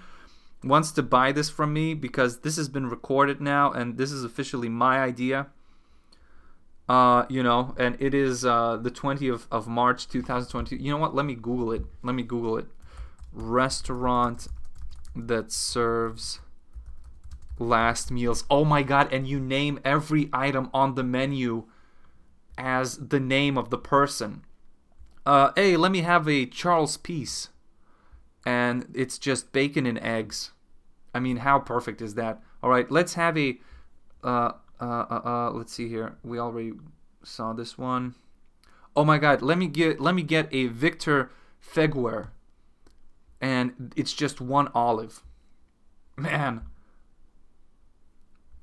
wants 0.63 0.91
to 0.91 1.03
buy 1.03 1.31
this 1.31 1.49
from 1.49 1.73
me 1.73 1.93
because 1.93 2.39
this 2.39 2.57
has 2.57 2.69
been 2.69 2.87
recorded 2.87 3.39
now 3.41 3.71
and 3.71 3.97
this 3.97 4.11
is 4.11 4.23
officially 4.23 4.69
my 4.69 4.99
idea 5.01 5.47
uh, 6.89 7.23
you 7.29 7.43
know, 7.43 7.75
and 7.77 7.95
it 7.99 8.15
is 8.15 8.43
uh, 8.43 8.75
the 8.75 8.89
20th 8.89 9.31
of, 9.31 9.47
of 9.51 9.67
March 9.67 10.07
2022. 10.07 10.83
You 10.83 10.91
know 10.91 10.97
what? 10.97 11.13
Let 11.13 11.23
me 11.23 11.35
Google 11.35 11.71
it. 11.71 11.83
Let 12.01 12.15
me 12.15 12.23
Google 12.23 12.57
it. 12.57 12.65
Restaurant 13.31 14.47
that 15.15 15.51
serves 15.51 16.39
last 17.57 18.11
meals. 18.11 18.43
Oh 18.49 18.65
my 18.65 18.83
god, 18.83 19.11
and 19.13 19.27
you 19.27 19.39
name 19.39 19.79
every 19.83 20.29
item 20.31 20.69
on 20.73 20.95
the 20.95 21.03
menu 21.03 21.65
as 22.57 22.97
the 23.09 23.19
name 23.19 23.57
of 23.57 23.69
the 23.69 23.77
person. 23.77 24.43
Uh, 25.25 25.51
hey, 25.55 25.77
let 25.77 25.91
me 25.91 26.01
have 26.01 26.27
a 26.27 26.45
Charles 26.45 26.97
Peace. 26.97 27.49
And 28.45 28.87
it's 28.93 29.17
just 29.17 29.51
bacon 29.51 29.85
and 29.85 29.99
eggs. 29.99 30.51
I 31.13 31.19
mean, 31.19 31.37
how 31.37 31.59
perfect 31.59 32.01
is 32.01 32.15
that? 32.15 32.41
All 32.63 32.69
right, 32.69 32.89
let's 32.89 33.13
have 33.13 33.37
a 33.37 33.59
uh, 34.23 34.51
uh, 34.81 35.05
uh, 35.09 35.21
uh, 35.25 35.51
let's 35.51 35.73
see 35.73 35.89
here. 35.89 36.17
We 36.23 36.39
already 36.39 36.73
saw 37.23 37.53
this 37.53 37.77
one. 37.77 38.15
Oh 38.95 39.05
my 39.05 39.17
God! 39.17 39.41
Let 39.41 39.57
me 39.57 39.67
get 39.67 39.99
let 39.99 40.15
me 40.15 40.23
get 40.23 40.47
a 40.51 40.67
Victor 40.67 41.31
Feguer, 41.61 42.29
and 43.41 43.93
it's 43.95 44.13
just 44.13 44.41
one 44.41 44.69
olive. 44.73 45.23
Man, 46.17 46.63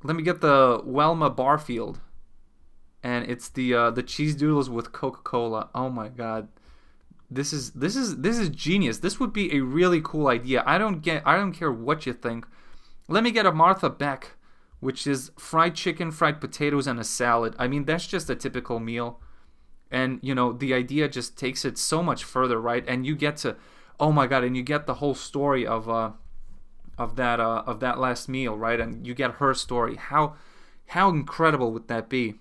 let 0.02 0.16
me 0.16 0.22
get 0.22 0.40
the 0.40 0.80
Welma 0.80 1.34
Barfield, 1.34 2.00
and 3.02 3.28
it's 3.30 3.48
the 3.48 3.74
uh, 3.74 3.90
the 3.90 4.02
cheese 4.02 4.34
doodles 4.34 4.68
with 4.68 4.92
Coca 4.92 5.20
Cola. 5.22 5.70
Oh 5.74 5.88
my 5.88 6.08
god, 6.08 6.48
this 7.30 7.52
is 7.52 7.72
this 7.72 7.96
is 7.96 8.18
this 8.18 8.38
is 8.38 8.48
genius. 8.50 8.98
This 8.98 9.18
would 9.18 9.32
be 9.32 9.54
a 9.54 9.60
really 9.60 10.00
cool 10.00 10.28
idea. 10.28 10.62
I 10.66 10.78
don't 10.78 11.00
get 11.00 11.22
I 11.26 11.36
don't 11.36 11.52
care 11.52 11.72
what 11.72 12.06
you 12.06 12.12
think. 12.12 12.46
Let 13.08 13.24
me 13.24 13.30
get 13.30 13.46
a 13.46 13.52
Martha 13.52 13.88
Beck, 13.88 14.32
which 14.80 15.06
is 15.06 15.30
fried 15.38 15.74
chicken, 15.74 16.10
fried 16.10 16.40
potatoes, 16.40 16.86
and 16.86 17.00
a 17.00 17.04
salad. 17.04 17.56
I 17.58 17.68
mean 17.68 17.84
that's 17.84 18.06
just 18.06 18.30
a 18.30 18.36
typical 18.36 18.80
meal, 18.80 19.20
and 19.90 20.20
you 20.22 20.34
know 20.34 20.52
the 20.52 20.74
idea 20.74 21.08
just 21.08 21.36
takes 21.36 21.64
it 21.64 21.78
so 21.78 22.02
much 22.02 22.22
further, 22.22 22.60
right? 22.60 22.84
And 22.86 23.06
you 23.06 23.16
get 23.16 23.38
to, 23.38 23.56
oh 23.98 24.12
my 24.12 24.26
god, 24.26 24.44
and 24.44 24.56
you 24.56 24.62
get 24.62 24.86
the 24.86 24.94
whole 24.94 25.14
story 25.14 25.66
of 25.66 25.88
uh 25.88 26.12
of 26.98 27.16
that 27.16 27.40
uh 27.40 27.62
of 27.66 27.80
that 27.80 27.98
last 27.98 28.28
meal, 28.28 28.56
right? 28.56 28.80
And 28.80 29.06
you 29.06 29.14
get 29.14 29.32
her 29.32 29.54
story. 29.54 29.96
How 29.96 30.34
how 30.88 31.08
incredible 31.08 31.72
would 31.72 31.88
that 31.88 32.08
be? 32.08 32.36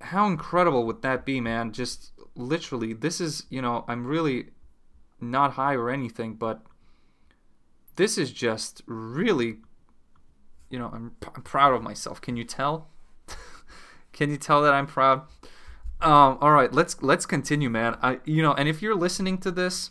How 0.00 0.26
incredible 0.26 0.84
would 0.86 1.02
that 1.02 1.24
be, 1.24 1.40
man? 1.40 1.72
Just 1.72 2.12
literally, 2.34 2.92
this 2.92 3.20
is, 3.20 3.44
you 3.48 3.62
know, 3.62 3.84
I'm 3.88 4.06
really 4.06 4.48
not 5.20 5.52
high 5.52 5.74
or 5.74 5.90
anything, 5.90 6.34
but 6.34 6.62
this 7.96 8.18
is 8.18 8.30
just 8.30 8.82
really, 8.86 9.56
you 10.68 10.78
know, 10.78 10.90
I'm, 10.92 11.16
I'm 11.34 11.42
proud 11.42 11.74
of 11.74 11.82
myself. 11.82 12.20
Can 12.20 12.36
you 12.36 12.44
tell? 12.44 12.88
Can 14.12 14.30
you 14.30 14.36
tell 14.36 14.62
that 14.62 14.74
I'm 14.74 14.86
proud? 14.86 15.22
Um, 16.00 16.38
all 16.40 16.52
right, 16.52 16.72
let's 16.72 17.02
let's 17.02 17.26
continue, 17.26 17.70
man. 17.70 17.96
I, 18.02 18.18
you 18.24 18.42
know, 18.42 18.52
and 18.52 18.68
if 18.68 18.82
you're 18.82 18.94
listening 18.94 19.38
to 19.38 19.50
this, 19.50 19.90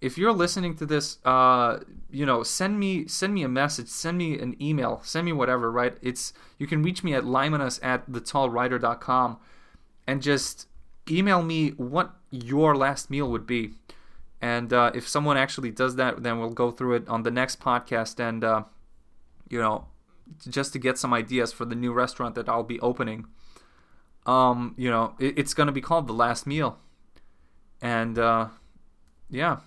if 0.00 0.18
you're 0.18 0.32
listening 0.32 0.74
to 0.76 0.86
this, 0.86 1.18
uh, 1.24 1.78
you 2.10 2.26
know, 2.26 2.42
send 2.42 2.80
me 2.80 3.06
send 3.06 3.32
me 3.32 3.42
a 3.42 3.48
message, 3.48 3.88
send 3.88 4.18
me 4.18 4.38
an 4.38 4.60
email, 4.60 5.00
send 5.04 5.24
me 5.24 5.32
whatever. 5.32 5.70
Right? 5.70 5.96
It's 6.02 6.32
you 6.58 6.66
can 6.66 6.82
reach 6.82 7.04
me 7.04 7.14
at 7.14 7.24
limonus 7.24 7.78
at 7.82 8.10
thetallwriter.com 8.10 9.38
and 10.06 10.22
just 10.22 10.66
email 11.10 11.42
me 11.42 11.70
what 11.70 12.14
your 12.30 12.76
last 12.76 13.10
meal 13.10 13.30
would 13.30 13.46
be. 13.46 13.72
And 14.40 14.72
uh, 14.72 14.90
if 14.94 15.08
someone 15.08 15.36
actually 15.36 15.70
does 15.70 15.96
that, 15.96 16.22
then 16.22 16.38
we'll 16.38 16.50
go 16.50 16.70
through 16.70 16.96
it 16.96 17.08
on 17.08 17.22
the 17.22 17.30
next 17.30 17.60
podcast. 17.60 18.20
And, 18.20 18.44
uh, 18.44 18.64
you 19.48 19.58
know, 19.58 19.86
just 20.48 20.72
to 20.74 20.78
get 20.78 20.98
some 20.98 21.14
ideas 21.14 21.52
for 21.52 21.64
the 21.64 21.74
new 21.74 21.92
restaurant 21.92 22.34
that 22.34 22.48
I'll 22.48 22.62
be 22.62 22.80
opening. 22.80 23.26
Um, 24.26 24.74
you 24.76 24.90
know, 24.90 25.14
it, 25.18 25.38
it's 25.38 25.54
going 25.54 25.66
to 25.66 25.72
be 25.72 25.80
called 25.80 26.06
The 26.06 26.12
Last 26.12 26.46
Meal. 26.46 26.78
And, 27.82 28.18
uh, 28.18 28.48
yeah. 29.30 29.58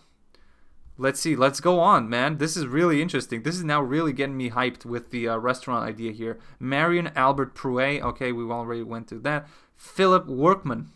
Let's 0.99 1.19
see. 1.19 1.35
Let's 1.35 1.59
go 1.59 1.79
on, 1.79 2.09
man. 2.09 2.37
This 2.37 2.57
is 2.57 2.65
really 2.65 3.01
interesting. 3.03 3.43
This 3.43 3.55
is 3.55 3.63
now 3.63 3.81
really 3.81 4.13
getting 4.13 4.35
me 4.35 4.49
hyped 4.49 4.83
with 4.83 5.11
the 5.11 5.29
uh, 5.29 5.37
restaurant 5.37 5.87
idea 5.87 6.11
here. 6.11 6.39
Marion 6.59 7.11
Albert 7.15 7.53
Pruett. 7.53 8.01
Okay, 8.01 8.31
we 8.31 8.43
already 8.45 8.81
went 8.81 9.07
through 9.07 9.19
that. 9.19 9.47
Philip 9.75 10.25
Workman. 10.25 10.89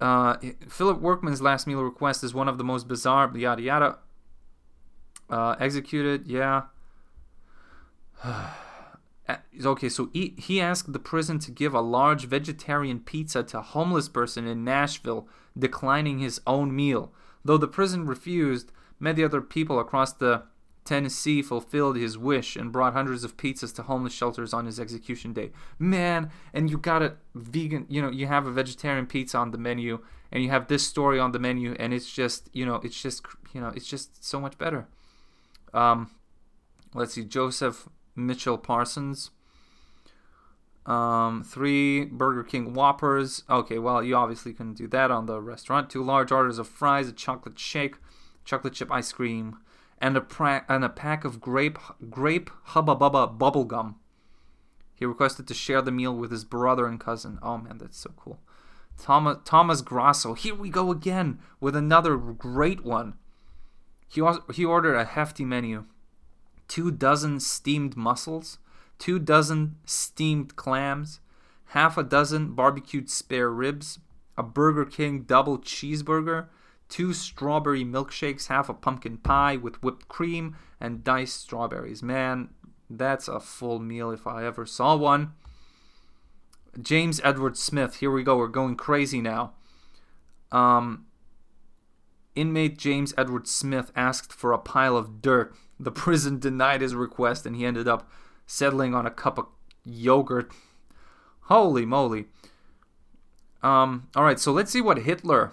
Uh, 0.00 0.36
Philip 0.68 1.00
Workman's 1.00 1.42
last 1.42 1.66
meal 1.66 1.82
request 1.82 2.22
is 2.22 2.34
one 2.34 2.48
of 2.48 2.56
the 2.58 2.64
most 2.64 2.86
bizarre, 2.86 3.30
yada 3.36 3.62
yada. 3.62 3.98
Uh, 5.28 5.56
executed, 5.58 6.26
yeah. 6.26 6.62
okay, 9.64 9.88
so 9.88 10.10
he, 10.12 10.34
he 10.38 10.60
asked 10.60 10.92
the 10.92 10.98
prison 10.98 11.38
to 11.40 11.50
give 11.50 11.74
a 11.74 11.80
large 11.80 12.26
vegetarian 12.26 13.00
pizza 13.00 13.42
to 13.42 13.58
a 13.58 13.62
homeless 13.62 14.08
person 14.08 14.46
in 14.46 14.64
Nashville, 14.64 15.28
declining 15.58 16.18
his 16.18 16.40
own 16.46 16.74
meal. 16.74 17.12
Though 17.44 17.58
the 17.58 17.68
prison 17.68 18.06
refused, 18.06 18.72
many 18.98 19.22
other 19.22 19.40
people 19.40 19.78
across 19.78 20.12
the 20.12 20.44
Tennessee 20.84 21.42
fulfilled 21.42 21.96
his 21.96 22.18
wish 22.18 22.56
and 22.56 22.72
brought 22.72 22.92
hundreds 22.92 23.22
of 23.22 23.36
pizzas 23.36 23.74
to 23.76 23.82
homeless 23.82 24.12
shelters 24.12 24.52
on 24.52 24.66
his 24.66 24.80
execution 24.80 25.32
day. 25.32 25.52
Man, 25.78 26.30
and 26.52 26.68
you 26.68 26.78
got 26.78 27.02
a 27.02 27.14
vegan, 27.34 27.86
you 27.88 28.02
know, 28.02 28.10
you 28.10 28.26
have 28.26 28.46
a 28.46 28.50
vegetarian 28.50 29.06
pizza 29.06 29.38
on 29.38 29.52
the 29.52 29.58
menu 29.58 30.00
and 30.32 30.42
you 30.42 30.50
have 30.50 30.66
this 30.66 30.86
story 30.86 31.20
on 31.20 31.32
the 31.32 31.38
menu 31.38 31.76
and 31.78 31.94
it's 31.94 32.10
just, 32.10 32.50
you 32.52 32.66
know, 32.66 32.76
it's 32.82 33.00
just, 33.00 33.24
you 33.52 33.60
know, 33.60 33.68
it's 33.68 33.86
just 33.86 34.24
so 34.24 34.40
much 34.40 34.58
better. 34.58 34.88
Um 35.72 36.10
let's 36.94 37.14
see, 37.14 37.24
Joseph 37.24 37.88
Mitchell 38.14 38.58
Parsons. 38.58 39.30
Um, 40.84 41.44
three 41.44 42.04
Burger 42.04 42.42
King 42.42 42.74
Whoppers. 42.74 43.44
Okay, 43.48 43.78
well, 43.78 44.02
you 44.02 44.16
obviously 44.16 44.52
couldn't 44.52 44.74
do 44.74 44.88
that 44.88 45.10
on 45.10 45.26
the 45.26 45.40
restaurant. 45.40 45.90
Two 45.90 46.02
large 46.02 46.32
orders 46.32 46.58
of 46.58 46.68
fries, 46.68 47.08
a 47.08 47.12
chocolate 47.12 47.58
shake, 47.58 47.96
chocolate 48.44 48.74
chip 48.74 48.90
ice 48.90 49.12
cream, 49.12 49.58
and 49.98 50.16
a, 50.16 50.20
pra- 50.20 50.64
and 50.68 50.84
a 50.84 50.88
pack 50.88 51.24
of 51.24 51.40
grape 51.40 51.78
grape 52.10 52.50
hubba 52.64 52.96
bubba 52.96 53.38
bubble 53.38 53.64
gum. 53.64 53.96
He 54.94 55.06
requested 55.06 55.46
to 55.48 55.54
share 55.54 55.82
the 55.82 55.92
meal 55.92 56.14
with 56.14 56.30
his 56.30 56.44
brother 56.44 56.86
and 56.86 56.98
cousin. 56.98 57.38
Oh 57.42 57.58
man, 57.58 57.78
that's 57.78 57.98
so 57.98 58.10
cool. 58.16 58.40
Thomas 58.98 59.38
Thomas 59.44 59.80
Grasso. 59.80 60.34
Here 60.34 60.54
we 60.54 60.68
go 60.68 60.90
again 60.90 61.38
with 61.60 61.76
another 61.76 62.16
great 62.16 62.84
one. 62.84 63.14
He 64.08 64.22
he 64.52 64.64
ordered 64.64 64.94
a 64.96 65.04
hefty 65.04 65.44
menu. 65.44 65.86
Two 66.72 66.90
dozen 66.90 67.38
steamed 67.38 67.98
mussels, 67.98 68.56
two 68.98 69.18
dozen 69.18 69.76
steamed 69.84 70.56
clams, 70.56 71.20
half 71.66 71.98
a 71.98 72.02
dozen 72.02 72.54
barbecued 72.54 73.10
spare 73.10 73.50
ribs, 73.50 73.98
a 74.38 74.42
Burger 74.42 74.86
King 74.86 75.24
double 75.24 75.58
cheeseburger, 75.58 76.46
two 76.88 77.12
strawberry 77.12 77.84
milkshakes, 77.84 78.46
half 78.46 78.70
a 78.70 78.72
pumpkin 78.72 79.18
pie 79.18 79.58
with 79.58 79.82
whipped 79.82 80.08
cream 80.08 80.56
and 80.80 81.04
diced 81.04 81.42
strawberries. 81.42 82.02
Man, 82.02 82.48
that's 82.88 83.28
a 83.28 83.38
full 83.38 83.78
meal 83.78 84.10
if 84.10 84.26
I 84.26 84.46
ever 84.46 84.64
saw 84.64 84.96
one. 84.96 85.34
James 86.80 87.20
Edward 87.22 87.58
Smith, 87.58 87.96
here 87.96 88.10
we 88.10 88.22
go, 88.22 88.38
we're 88.38 88.48
going 88.48 88.76
crazy 88.76 89.20
now. 89.20 89.52
Um, 90.50 91.04
inmate 92.34 92.78
James 92.78 93.12
Edward 93.18 93.46
Smith 93.46 93.92
asked 93.94 94.32
for 94.32 94.54
a 94.54 94.58
pile 94.58 94.96
of 94.96 95.20
dirt. 95.20 95.54
The 95.82 95.90
prison 95.90 96.38
denied 96.38 96.80
his 96.80 96.94
request 96.94 97.44
and 97.44 97.56
he 97.56 97.66
ended 97.66 97.88
up 97.88 98.08
settling 98.46 98.94
on 98.94 99.06
a 99.06 99.10
cup 99.10 99.38
of 99.38 99.46
yogurt. 99.84 100.52
Holy 101.42 101.84
moly. 101.84 102.26
Um, 103.62 104.08
all 104.14 104.24
right, 104.24 104.38
so 104.38 104.52
let's 104.52 104.70
see 104.70 104.80
what 104.80 104.98
Hitler 104.98 105.52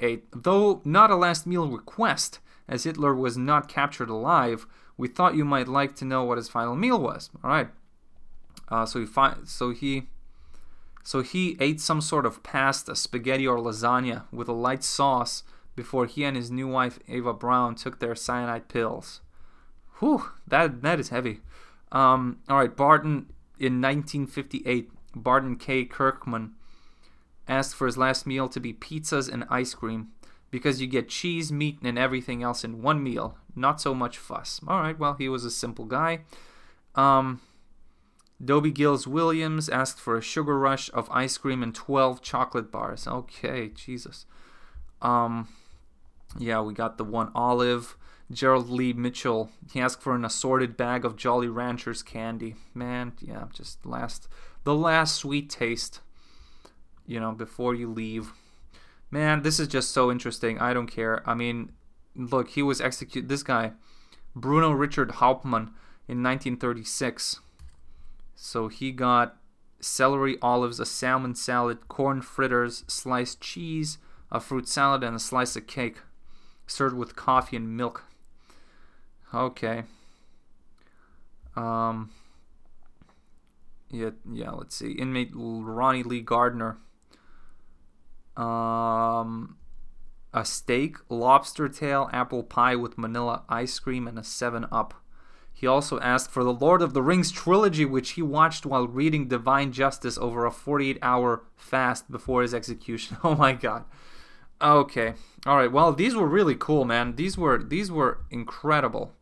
ate. 0.00 0.26
Though 0.32 0.82
not 0.84 1.10
a 1.10 1.16
last 1.16 1.46
meal 1.46 1.68
request, 1.68 2.40
as 2.68 2.84
Hitler 2.84 3.14
was 3.14 3.38
not 3.38 3.68
captured 3.68 4.10
alive, 4.10 4.66
we 4.98 5.08
thought 5.08 5.34
you 5.34 5.44
might 5.44 5.68
like 5.68 5.96
to 5.96 6.04
know 6.04 6.24
what 6.24 6.38
his 6.38 6.48
final 6.48 6.76
meal 6.76 7.00
was. 7.00 7.30
All 7.42 7.50
right. 7.50 7.68
Uh, 8.68 8.84
so 8.84 9.00
he 9.00 9.06
fi- 9.06 9.36
so 9.44 9.70
he 9.70 10.08
so 11.02 11.22
he 11.22 11.56
ate 11.58 11.80
some 11.80 12.02
sort 12.02 12.26
of 12.26 12.42
pasta, 12.42 12.94
spaghetti 12.94 13.46
or 13.46 13.56
lasagna 13.56 14.24
with 14.30 14.48
a 14.48 14.52
light 14.52 14.84
sauce 14.84 15.42
before 15.74 16.04
he 16.04 16.24
and 16.24 16.36
his 16.36 16.50
new 16.50 16.68
wife 16.68 16.98
Eva 17.08 17.32
Braun 17.32 17.74
took 17.74 17.98
their 17.98 18.14
cyanide 18.14 18.68
pills. 18.68 19.22
Whew, 20.00 20.30
that 20.46 20.82
that 20.82 21.00
is 21.00 21.08
heavy. 21.08 21.40
Um, 21.90 22.38
all 22.48 22.58
right, 22.58 22.74
Barton 22.74 23.26
in 23.58 23.80
1958, 23.80 24.90
Barton 25.14 25.56
K. 25.56 25.84
Kirkman 25.84 26.52
asked 27.48 27.74
for 27.74 27.86
his 27.86 27.96
last 27.96 28.26
meal 28.26 28.48
to 28.48 28.60
be 28.60 28.72
pizzas 28.72 29.32
and 29.32 29.44
ice 29.48 29.74
cream 29.74 30.08
because 30.50 30.80
you 30.80 30.86
get 30.86 31.08
cheese, 31.08 31.50
meat, 31.50 31.78
and 31.82 31.98
everything 31.98 32.42
else 32.42 32.64
in 32.64 32.82
one 32.82 33.02
meal. 33.02 33.36
Not 33.54 33.80
so 33.80 33.94
much 33.94 34.18
fuss. 34.18 34.60
All 34.66 34.80
right, 34.80 34.98
well, 34.98 35.14
he 35.14 35.28
was 35.28 35.44
a 35.44 35.50
simple 35.50 35.84
guy. 35.84 36.20
Um, 36.94 37.40
Dobie 38.42 38.70
Gills 38.70 39.06
Williams 39.06 39.68
asked 39.68 39.98
for 39.98 40.16
a 40.16 40.22
sugar 40.22 40.58
rush 40.58 40.90
of 40.94 41.10
ice 41.10 41.36
cream 41.36 41.62
and 41.62 41.74
12 41.74 42.22
chocolate 42.22 42.70
bars. 42.70 43.06
Okay, 43.06 43.68
Jesus. 43.68 44.26
Um, 45.02 45.48
yeah, 46.38 46.60
we 46.60 46.72
got 46.72 46.98
the 46.98 47.04
one 47.04 47.30
olive. 47.34 47.96
Gerald 48.30 48.68
Lee 48.68 48.92
Mitchell, 48.92 49.50
he 49.72 49.80
asked 49.80 50.02
for 50.02 50.14
an 50.14 50.24
assorted 50.24 50.76
bag 50.76 51.04
of 51.04 51.16
Jolly 51.16 51.48
Ranchers 51.48 52.02
candy. 52.02 52.56
Man, 52.74 53.12
yeah, 53.20 53.44
just 53.52 53.84
last 53.86 54.28
the 54.64 54.74
last 54.74 55.14
sweet 55.14 55.48
taste 55.48 56.00
you 57.08 57.18
know, 57.18 57.32
before 57.32 57.74
you 57.74 57.90
leave. 57.90 58.32
Man, 59.10 59.42
this 59.42 59.58
is 59.58 59.66
just 59.66 59.90
so 59.90 60.12
interesting. 60.12 60.58
I 60.60 60.74
don't 60.74 60.86
care. 60.86 61.28
I 61.28 61.34
mean, 61.34 61.72
look, 62.14 62.50
he 62.50 62.62
was 62.62 62.80
executed. 62.80 63.28
This 63.28 63.42
guy, 63.42 63.72
Bruno 64.36 64.70
Richard 64.70 65.12
Hauptmann, 65.12 65.70
in 66.06 66.22
1936. 66.22 67.40
So 68.36 68.68
he 68.68 68.92
got 68.92 69.36
celery, 69.80 70.36
olives, 70.42 70.78
a 70.78 70.86
salmon 70.86 71.34
salad, 71.34 71.88
corn 71.88 72.20
fritters, 72.20 72.84
sliced 72.86 73.40
cheese, 73.40 73.96
a 74.30 74.38
fruit 74.38 74.68
salad, 74.68 75.02
and 75.02 75.16
a 75.16 75.18
slice 75.18 75.56
of 75.56 75.66
cake, 75.66 76.02
served 76.66 76.94
with 76.94 77.16
coffee 77.16 77.56
and 77.56 77.74
milk. 77.74 78.04
Okay. 79.34 79.84
Um. 81.56 82.10
Yeah, 83.90 84.10
yeah. 84.30 84.50
Let's 84.50 84.76
see. 84.76 84.92
Inmate 84.92 85.30
Ronnie 85.34 86.02
Lee 86.02 86.20
Gardner 86.20 86.78
um, 88.38 89.56
a 90.32 90.44
steak, 90.44 90.96
lobster 91.08 91.68
tail, 91.68 92.08
apple 92.12 92.44
pie 92.44 92.76
with 92.76 92.96
manila 92.96 93.42
ice 93.48 93.78
cream, 93.78 94.06
and 94.06 94.18
a 94.18 94.24
7 94.24 94.66
Up. 94.70 94.94
He 95.52 95.66
also 95.66 95.98
asked 95.98 96.30
for 96.30 96.44
the 96.44 96.52
Lord 96.52 96.82
of 96.82 96.94
the 96.94 97.02
Rings 97.02 97.32
trilogy, 97.32 97.84
which 97.84 98.10
he 98.10 98.22
watched 98.22 98.64
while 98.64 98.86
reading 98.86 99.26
Divine 99.26 99.72
Justice 99.72 100.16
over 100.16 100.46
a 100.46 100.52
48 100.52 100.98
hour 101.02 101.42
fast 101.56 102.10
before 102.10 102.42
his 102.42 102.54
execution. 102.54 103.16
Oh 103.24 103.34
my 103.34 103.52
god. 103.52 103.84
Okay. 104.62 105.14
All 105.46 105.56
right. 105.56 105.70
Well, 105.70 105.92
these 105.92 106.14
were 106.14 106.28
really 106.28 106.54
cool, 106.54 106.84
man. 106.84 107.16
These 107.16 107.36
were 107.36 107.62
these 107.62 107.90
were 107.90 108.20
incredible. 108.30 109.14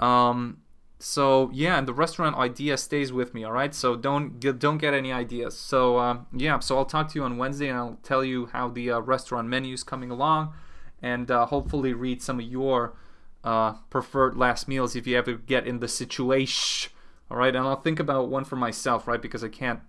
Um 0.00 0.58
so 1.00 1.50
yeah, 1.52 1.78
and 1.78 1.86
the 1.86 1.94
restaurant 1.94 2.36
idea 2.36 2.76
stays 2.76 3.12
with 3.12 3.32
me, 3.32 3.44
all 3.44 3.52
right? 3.52 3.72
So 3.74 3.94
don't 3.94 4.40
get, 4.40 4.58
don't 4.58 4.78
get 4.78 4.94
any 4.94 5.12
ideas. 5.12 5.56
So 5.56 5.98
um, 5.98 6.26
yeah, 6.32 6.58
so 6.58 6.76
I'll 6.76 6.84
talk 6.84 7.08
to 7.12 7.18
you 7.18 7.24
on 7.24 7.36
Wednesday 7.36 7.68
and 7.68 7.78
I'll 7.78 7.98
tell 8.02 8.24
you 8.24 8.46
how 8.46 8.68
the 8.68 8.90
uh, 8.90 8.98
restaurant 8.98 9.48
menu 9.48 9.74
is 9.74 9.84
coming 9.84 10.10
along 10.10 10.54
and 11.00 11.30
uh, 11.30 11.46
hopefully 11.46 11.92
read 11.92 12.20
some 12.20 12.40
of 12.40 12.46
your 12.46 12.94
uh, 13.44 13.74
preferred 13.90 14.36
last 14.36 14.66
meals 14.66 14.96
if 14.96 15.06
you 15.06 15.16
ever 15.16 15.34
get 15.34 15.66
in 15.66 15.78
the 15.78 15.88
situation. 15.88 16.90
All 17.30 17.36
right, 17.36 17.54
and 17.54 17.66
I'll 17.66 17.80
think 17.80 18.00
about 18.00 18.28
one 18.28 18.44
for 18.44 18.56
myself, 18.56 19.06
right? 19.06 19.20
Because 19.20 19.44
I 19.44 19.48
can't 19.48 19.80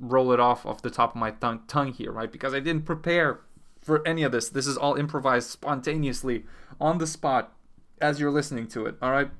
roll 0.00 0.32
it 0.32 0.40
off 0.40 0.66
off 0.66 0.82
the 0.82 0.90
top 0.90 1.10
of 1.10 1.16
my 1.16 1.30
tongue, 1.30 1.62
tongue 1.68 1.92
here, 1.92 2.12
right? 2.12 2.30
Because 2.30 2.52
I 2.52 2.60
didn't 2.60 2.84
prepare 2.84 3.40
for 3.80 4.06
any 4.06 4.22
of 4.22 4.32
this. 4.32 4.48
This 4.48 4.66
is 4.66 4.76
all 4.76 4.96
improvised 4.96 5.48
spontaneously 5.48 6.44
on 6.80 6.98
the 6.98 7.06
spot 7.06 7.54
as 8.00 8.20
you're 8.20 8.30
listening 8.30 8.66
to 8.68 8.86
it. 8.86 8.96
All 9.00 9.12
right, 9.12 9.30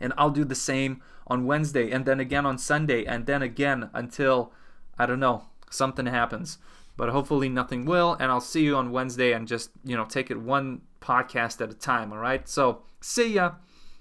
and 0.00 0.12
I'll 0.16 0.30
do 0.30 0.44
the 0.44 0.54
same 0.54 1.02
on 1.26 1.46
Wednesday, 1.46 1.90
and 1.90 2.04
then 2.04 2.20
again 2.20 2.46
on 2.46 2.58
Sunday, 2.58 3.04
and 3.04 3.26
then 3.26 3.42
again 3.42 3.90
until 3.92 4.52
I 4.98 5.06
don't 5.06 5.20
know 5.20 5.44
something 5.70 6.06
happens. 6.06 6.58
But 6.96 7.10
hopefully 7.10 7.48
nothing 7.48 7.86
will, 7.86 8.16
and 8.20 8.30
I'll 8.30 8.40
see 8.40 8.64
you 8.64 8.76
on 8.76 8.90
Wednesday 8.90 9.32
and 9.32 9.48
just 9.48 9.70
you 9.84 9.96
know 9.96 10.04
take 10.04 10.30
it 10.30 10.40
one 10.40 10.82
podcast 11.00 11.60
at 11.60 11.70
a 11.70 11.74
time. 11.74 12.12
All 12.12 12.18
right, 12.18 12.48
so 12.48 12.82
see 13.00 13.34
ya. 13.34 13.52